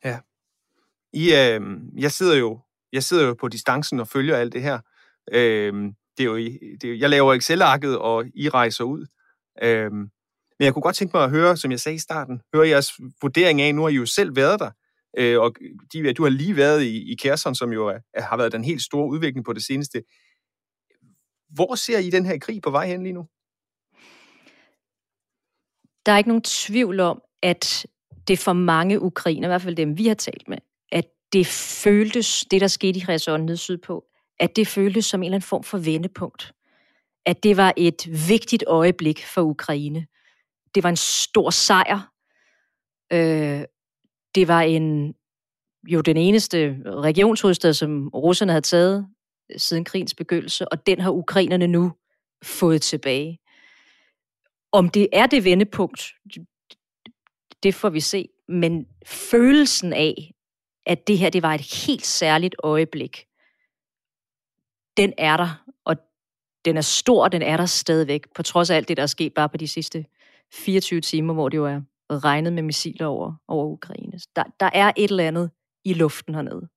[0.05, 0.20] Ja.
[1.12, 1.61] I, øh,
[1.97, 2.61] jeg, sidder jo,
[2.93, 4.81] jeg sidder jo på distancen og følger alt det her.
[5.33, 9.07] Øh, det er jo, det er, jeg laver Excel-arket, og I rejser ud.
[9.62, 10.11] Øhm,
[10.59, 12.93] men jeg kunne godt tænke mig at høre, som jeg sagde i starten, høre jeres
[13.23, 14.71] vurdering af, nu har I jo selv været der,
[15.19, 15.55] øh, og
[15.93, 18.83] de, du har lige været i, i Kærson, som jo er, har været den helt
[18.83, 20.03] store udvikling på det seneste.
[21.49, 23.27] Hvor ser I den her krig på vej hen lige nu?
[26.07, 27.87] Der er ikke nogen tvivl om, at
[28.29, 30.59] det for mange ukrainer, i hvert fald dem, vi har talt med,
[30.93, 31.47] at det
[31.85, 34.05] føltes, det der skete i Kherson nede sydpå,
[34.41, 36.53] at det føltes som en eller anden form for vendepunkt.
[37.26, 40.07] At det var et vigtigt øjeblik for Ukraine.
[40.74, 42.12] Det var en stor sejr.
[43.12, 43.64] Øh,
[44.34, 45.14] det var en
[45.89, 49.09] jo den eneste regionshovedstad, som russerne havde taget
[49.57, 51.93] siden krigens begyndelse, og den har ukrainerne nu
[52.43, 53.39] fået tilbage.
[54.72, 56.12] Om det er det vendepunkt,
[57.62, 58.28] det får vi se.
[58.49, 60.34] Men følelsen af,
[60.86, 63.28] at det her det var et helt særligt øjeblik,
[64.99, 65.96] den er der, og
[66.64, 69.34] den er stor, den er der stadigvæk, på trods af alt det, der er sket
[69.34, 70.05] bare på de sidste
[70.53, 71.80] 24 timer, hvor det jo er
[72.11, 74.20] regnet med missiler over, over Ukraine.
[74.36, 75.51] Der, der er et eller andet
[75.84, 76.68] i luften hernede.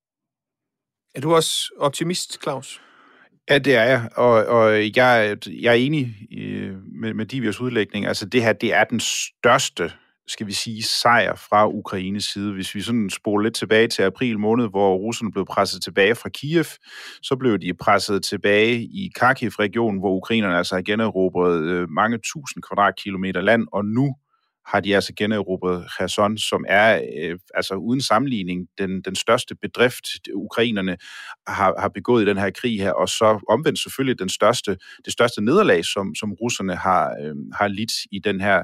[1.14, 2.80] Er du også optimist, Claus?
[3.50, 6.16] Ja, det er jeg, og, og jeg, jeg er enig
[7.00, 8.06] med, med Divias udlægning.
[8.06, 9.92] Altså det her, det er den største,
[10.32, 12.52] skal vi sige, sejr fra Ukraines side.
[12.52, 16.28] Hvis vi sådan spoler lidt tilbage til april måned, hvor russerne blev presset tilbage fra
[16.28, 16.64] Kiev,
[17.22, 22.62] så blev de presset tilbage i Kharkiv-regionen, hvor ukrainerne altså har generobret øh, mange tusind
[22.62, 24.14] kvadratkilometer land, og nu
[24.66, 30.04] har de altså generobret Kherson, som er øh, altså uden sammenligning den, den største bedrift,
[30.34, 30.96] ukrainerne
[31.46, 35.12] har, har begået i den her krig her, og så omvendt selvfølgelig den største, det
[35.12, 38.62] største nederlag, som, som russerne har, øh, har lidt i den her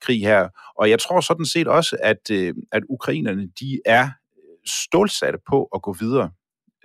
[0.00, 0.48] krig her.
[0.76, 5.68] Og jeg tror sådan set også, at, øh, at ukrainerne de er øh, stålsatte på
[5.74, 6.30] at gå videre.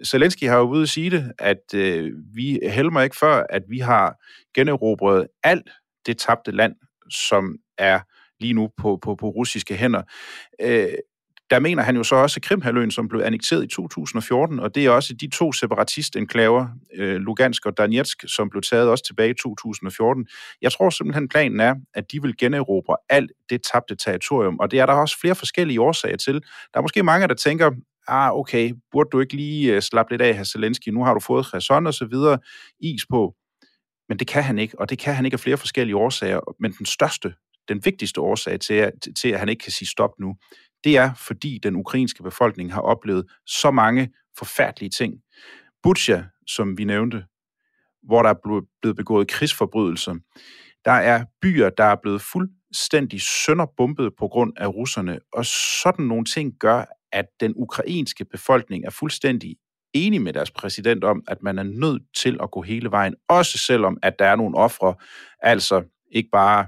[0.05, 3.79] Zelensky har jo ude at sige det, at øh, vi helmer ikke før, at vi
[3.79, 4.15] har
[4.53, 5.69] generobret alt
[6.05, 6.75] det tabte land,
[7.11, 7.99] som er
[8.39, 10.01] lige nu på, på, på russiske hænder.
[10.61, 10.93] Øh,
[11.55, 14.89] der mener han jo så også Krimhaløen, som blev annekteret i 2014, og det er
[14.89, 20.27] også de to separatist-enklaver, øh, Lugansk og Donetsk, som blev taget også tilbage i 2014.
[20.61, 24.79] Jeg tror simpelthen, planen er, at de vil generobre alt det tabte territorium, og det
[24.79, 26.33] er der også flere forskellige årsager til.
[26.33, 27.71] Der er måske mange, der tænker,
[28.07, 31.19] ah, okay, burde du ikke lige øh, slappe lidt af, her Zelensky, nu har du
[31.19, 32.37] fået Kherson og så videre,
[32.79, 33.35] is på.
[34.09, 36.39] Men det kan han ikke, og det kan han ikke af flere forskellige årsager.
[36.59, 37.33] Men den største
[37.69, 40.35] den vigtigste årsag til at, til, at han ikke kan sige stop nu,
[40.85, 45.13] det er, fordi den ukrainske befolkning har oplevet så mange forfærdelige ting.
[45.83, 47.25] Butsja, som vi nævnte,
[48.03, 50.15] hvor der er blevet begået krigsforbrydelser.
[50.85, 56.25] Der er byer, der er blevet fuldstændig sønderbumpet på grund af russerne, og sådan nogle
[56.25, 59.55] ting gør, at den ukrainske befolkning er fuldstændig
[59.93, 63.57] enig med deres præsident om, at man er nødt til at gå hele vejen, også
[63.57, 64.95] selvom at der er nogle ofre,
[65.39, 66.67] altså ikke bare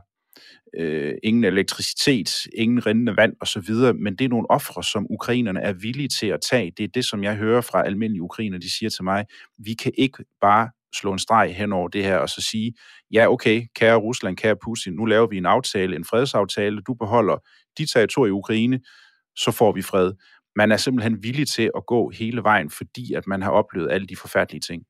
[0.78, 5.74] øh, ingen elektricitet, ingen rindende vand osv., men det er nogle ofre, som ukrainerne er
[5.74, 6.72] villige til at tage.
[6.78, 9.26] Det er det, som jeg hører fra almindelige ukrainer, de siger til mig,
[9.58, 12.74] vi kan ikke bare slå en streg hen over det her og så sige,
[13.12, 17.38] ja okay, kære Rusland, kære Putin, nu laver vi en aftale, en fredsaftale, du beholder
[17.78, 18.80] de territorier i Ukraine,
[19.36, 20.14] så får vi fred.
[20.56, 24.08] Man er simpelthen villig til at gå hele vejen, fordi at man har oplevet alle
[24.08, 24.84] de forfærdelige ting.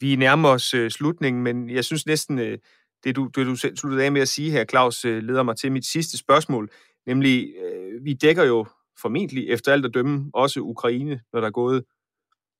[0.00, 2.58] Vi nærmer os øh, slutningen, men jeg synes næsten, øh,
[3.04, 5.56] det du, det du selv sluttede af med at sige her, Claus, øh, leder mig
[5.56, 6.70] til mit sidste spørgsmål,
[7.06, 8.66] nemlig, øh, vi dækker jo
[9.02, 11.84] formentlig efter alt at dømme også Ukraine, når der er gået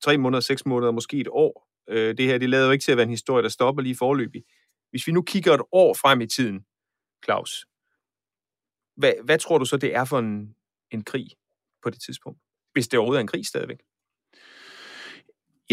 [0.03, 1.69] tre måneder, seks måneder, måske et år.
[1.89, 3.95] Øh, det her, det lader jo ikke til at være en historie, der stopper lige
[3.95, 4.43] forløbig.
[4.89, 6.65] Hvis vi nu kigger et år frem i tiden,
[7.25, 7.65] Claus,
[8.97, 10.55] hvad, hvad tror du så, det er for en,
[10.91, 11.27] en krig
[11.83, 12.39] på det tidspunkt?
[12.73, 13.77] hvis det overhovedet er en krig stadigvæk?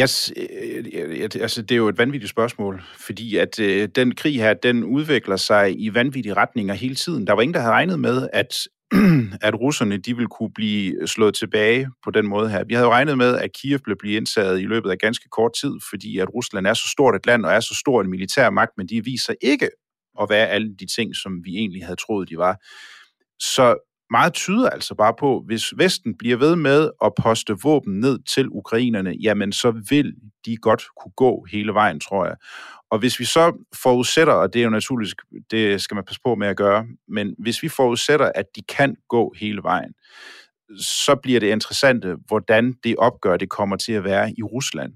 [0.00, 4.54] Yes, øh, altså, det er jo et vanvittigt spørgsmål, fordi at øh, den krig her,
[4.54, 7.26] den udvikler sig i vanvittige retninger hele tiden.
[7.26, 8.54] Der var ingen, der havde regnet med, at,
[9.48, 12.64] at russerne de ville kunne blive slået tilbage på den måde her.
[12.64, 15.52] Vi havde jo regnet med, at Kiev blev blive indtaget i løbet af ganske kort
[15.60, 18.50] tid, fordi at Rusland er så stort et land og er så stor en militær
[18.50, 19.70] magt, men de viser ikke
[20.20, 22.56] at være alle de ting, som vi egentlig havde troet, de var.
[23.38, 28.18] Så meget tyder altså bare på, hvis Vesten bliver ved med at poste våben ned
[28.34, 30.14] til ukrainerne, jamen så vil
[30.46, 32.36] de godt kunne gå hele vejen, tror jeg.
[32.90, 35.14] Og hvis vi så forudsætter, og det er jo naturligvis,
[35.50, 38.96] det skal man passe på med at gøre, men hvis vi forudsætter, at de kan
[39.08, 39.92] gå hele vejen,
[40.80, 44.92] så bliver det interessante, hvordan det opgør, det kommer til at være i Rusland.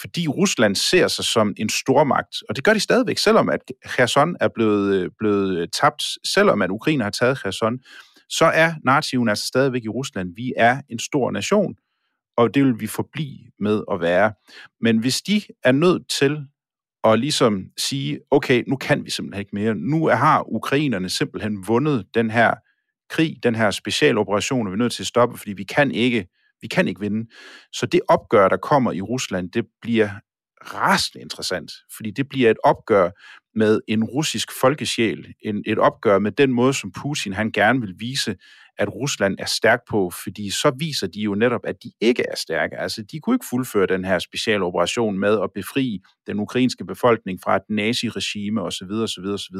[0.00, 4.36] Fordi Rusland ser sig som en stormagt, og det gør de stadigvæk, selvom at Kherson
[4.40, 7.78] er blevet, øh, blevet tabt, selvom at Ukraine har taget Kherson,
[8.28, 10.32] så er narrativen altså stadigvæk i Rusland.
[10.36, 11.74] Vi er en stor nation,
[12.36, 14.32] og det vil vi forblive med at være.
[14.80, 16.46] Men hvis de er nødt til
[17.04, 19.74] at ligesom sige, okay, nu kan vi simpelthen ikke mere.
[19.74, 22.54] Nu har ukrainerne simpelthen vundet den her
[23.10, 26.26] krig, den her specialoperation, og vi er nødt til at stoppe, fordi vi kan ikke,
[26.60, 27.30] vi kan ikke vinde.
[27.72, 30.10] Så det opgør, der kommer i Rusland, det bliver
[30.64, 33.10] rasende interessant, fordi det bliver et opgør
[33.58, 37.94] med en russisk folkesjæl, en, et opgør med den måde, som Putin han gerne vil
[37.98, 38.36] vise,
[38.78, 42.36] at Rusland er stærk på, fordi så viser de jo netop, at de ikke er
[42.36, 42.76] stærke.
[42.76, 47.56] Altså, de kunne ikke fuldføre den her specialoperation med at befri den ukrainske befolkning fra
[47.56, 48.90] et naziregime osv.
[48.90, 49.24] osv.
[49.24, 49.56] osv.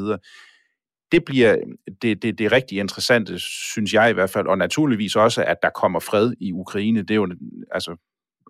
[1.11, 1.55] Det bliver
[2.01, 5.69] det, det, det rigtig interessante, synes jeg i hvert fald, og naturligvis også, at der
[5.69, 7.01] kommer fred i Ukraine.
[7.01, 7.35] Det er jo,
[7.71, 7.95] altså,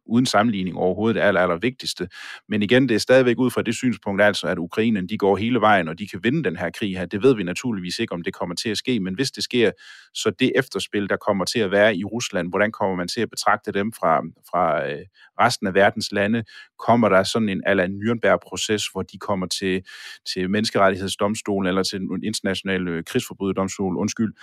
[0.05, 2.07] uden sammenligning overhovedet det aller, aller vigtigste.
[2.49, 5.61] Men igen, det er stadigvæk ud fra det synspunkt, altså at Ukraine de går hele
[5.61, 7.05] vejen, og de kan vinde den her krig her.
[7.05, 9.71] Det ved vi naturligvis ikke, om det kommer til at ske, men hvis det sker,
[10.13, 13.29] så det efterspil, der kommer til at være i Rusland, hvordan kommer man til at
[13.29, 15.05] betragte dem fra, fra øh,
[15.39, 16.43] resten af verdens lande?
[16.79, 19.81] Kommer der sådan en ala Nürnberg-proces, hvor de kommer til,
[20.33, 24.33] til menneskerettighedsdomstolen eller til en international øh, krigsforbryderdomstol, undskyld,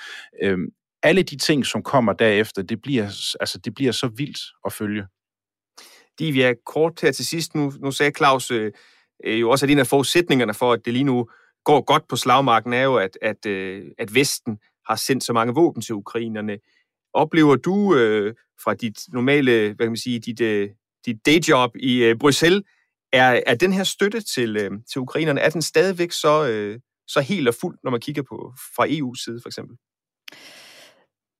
[0.42, 0.66] øhm,
[1.02, 3.04] alle de ting, som kommer derefter, det bliver,
[3.40, 5.06] altså, det bliver så vildt at følge
[6.18, 7.54] vi er kort her til sidst.
[7.54, 8.72] Nu, nu sagde Claus øh,
[9.24, 11.28] øh, jo også, at en af forudsætningerne for, at det lige nu
[11.64, 14.58] går godt på slagmarken, er jo, at, at, øh, at Vesten
[14.88, 16.58] har sendt så mange våben til ukrainerne.
[17.14, 18.34] Oplever du øh,
[18.64, 20.70] fra dit normale, hvad kan man sige, dit, øh,
[21.06, 22.62] dit dayjob i øh, Bruxelles,
[23.12, 27.20] er, er den her støtte til, øh, til ukrainerne, er den stadigvæk så, øh, så
[27.20, 29.76] helt og fuld, når man kigger på fra EU's side for eksempel?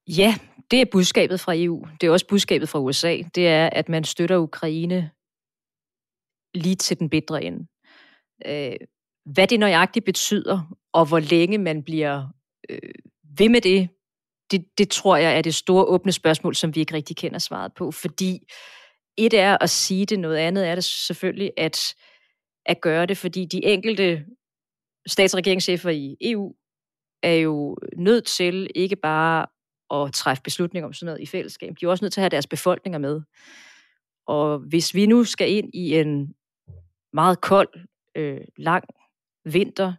[0.09, 0.35] Ja,
[0.71, 1.87] det er budskabet fra EU.
[2.01, 3.23] Det er også budskabet fra USA.
[3.35, 5.11] Det er, at man støtter Ukraine
[6.55, 7.67] lige til den bedre ende.
[8.47, 8.77] Øh,
[9.25, 12.29] hvad det nøjagtigt betyder, og hvor længe man bliver
[12.71, 12.95] øh,
[13.39, 13.89] ved med det,
[14.51, 17.75] det, det tror jeg er det store åbne spørgsmål, som vi ikke rigtig kender svaret
[17.75, 17.91] på.
[17.91, 18.41] Fordi
[19.17, 21.95] et er at sige det, noget andet er det selvfølgelig at,
[22.67, 24.25] at gøre det, fordi de enkelte
[25.07, 26.55] statsregeringschefer i EU
[27.23, 29.47] er jo nødt til ikke bare
[29.93, 31.75] at træffe beslutninger om sådan noget i fællesskab.
[31.81, 33.21] De er også nødt til at have deres befolkninger med.
[34.27, 36.35] Og hvis vi nu skal ind i en
[37.13, 38.85] meget kold, øh, lang
[39.45, 39.93] vinter,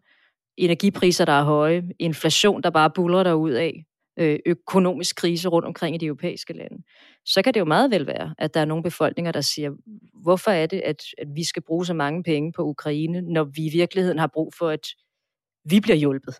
[0.57, 3.85] energipriser, der er høje, inflation, der bare buller ud af,
[4.19, 6.83] øh, økonomisk krise rundt omkring i de europæiske lande,
[7.25, 9.71] så kan det jo meget vel være, at der er nogle befolkninger, der siger,
[10.13, 13.65] hvorfor er det, at, at vi skal bruge så mange penge på Ukraine, når vi
[13.65, 14.87] i virkeligheden har brug for, at
[15.65, 16.35] vi bliver hjulpet.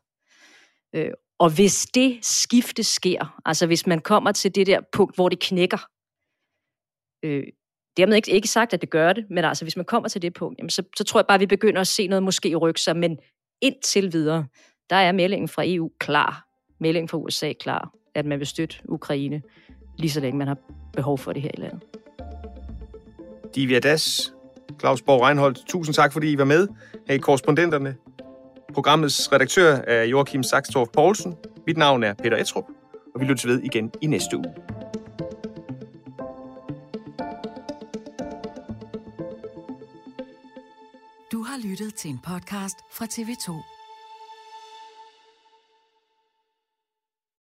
[0.95, 1.11] Øh,
[1.43, 5.39] og hvis det skifte sker, altså hvis man kommer til det der punkt, hvor det
[5.39, 5.77] knækker,
[7.25, 7.43] øh,
[7.97, 10.33] dermed ikke, ikke sagt, at det gør det, men altså hvis man kommer til det
[10.33, 12.81] punkt, jamen, så, så tror jeg bare, at vi begynder at se noget måske rykke
[12.81, 13.17] sig, men
[13.61, 14.45] indtil videre,
[14.89, 16.47] der er meldingen fra EU klar,
[16.79, 19.41] meldingen fra USA klar, at man vil støtte Ukraine,
[19.97, 20.57] lige så længe man har
[20.93, 21.81] behov for det her i landet.
[23.55, 24.33] Divya Das,
[24.79, 26.67] Claus Borg Reinholdt, tusind tak, fordi I var med
[27.07, 27.95] her i Korrespondenterne.
[28.73, 31.35] Programmets redaktør er Joachim Saxtorff Poulsen.
[31.67, 32.63] Mit navn er Peter Etrup,
[33.15, 34.53] og vi lytter ved igen i næste uge.
[41.31, 43.72] Du har lyttet til en podcast fra TV2.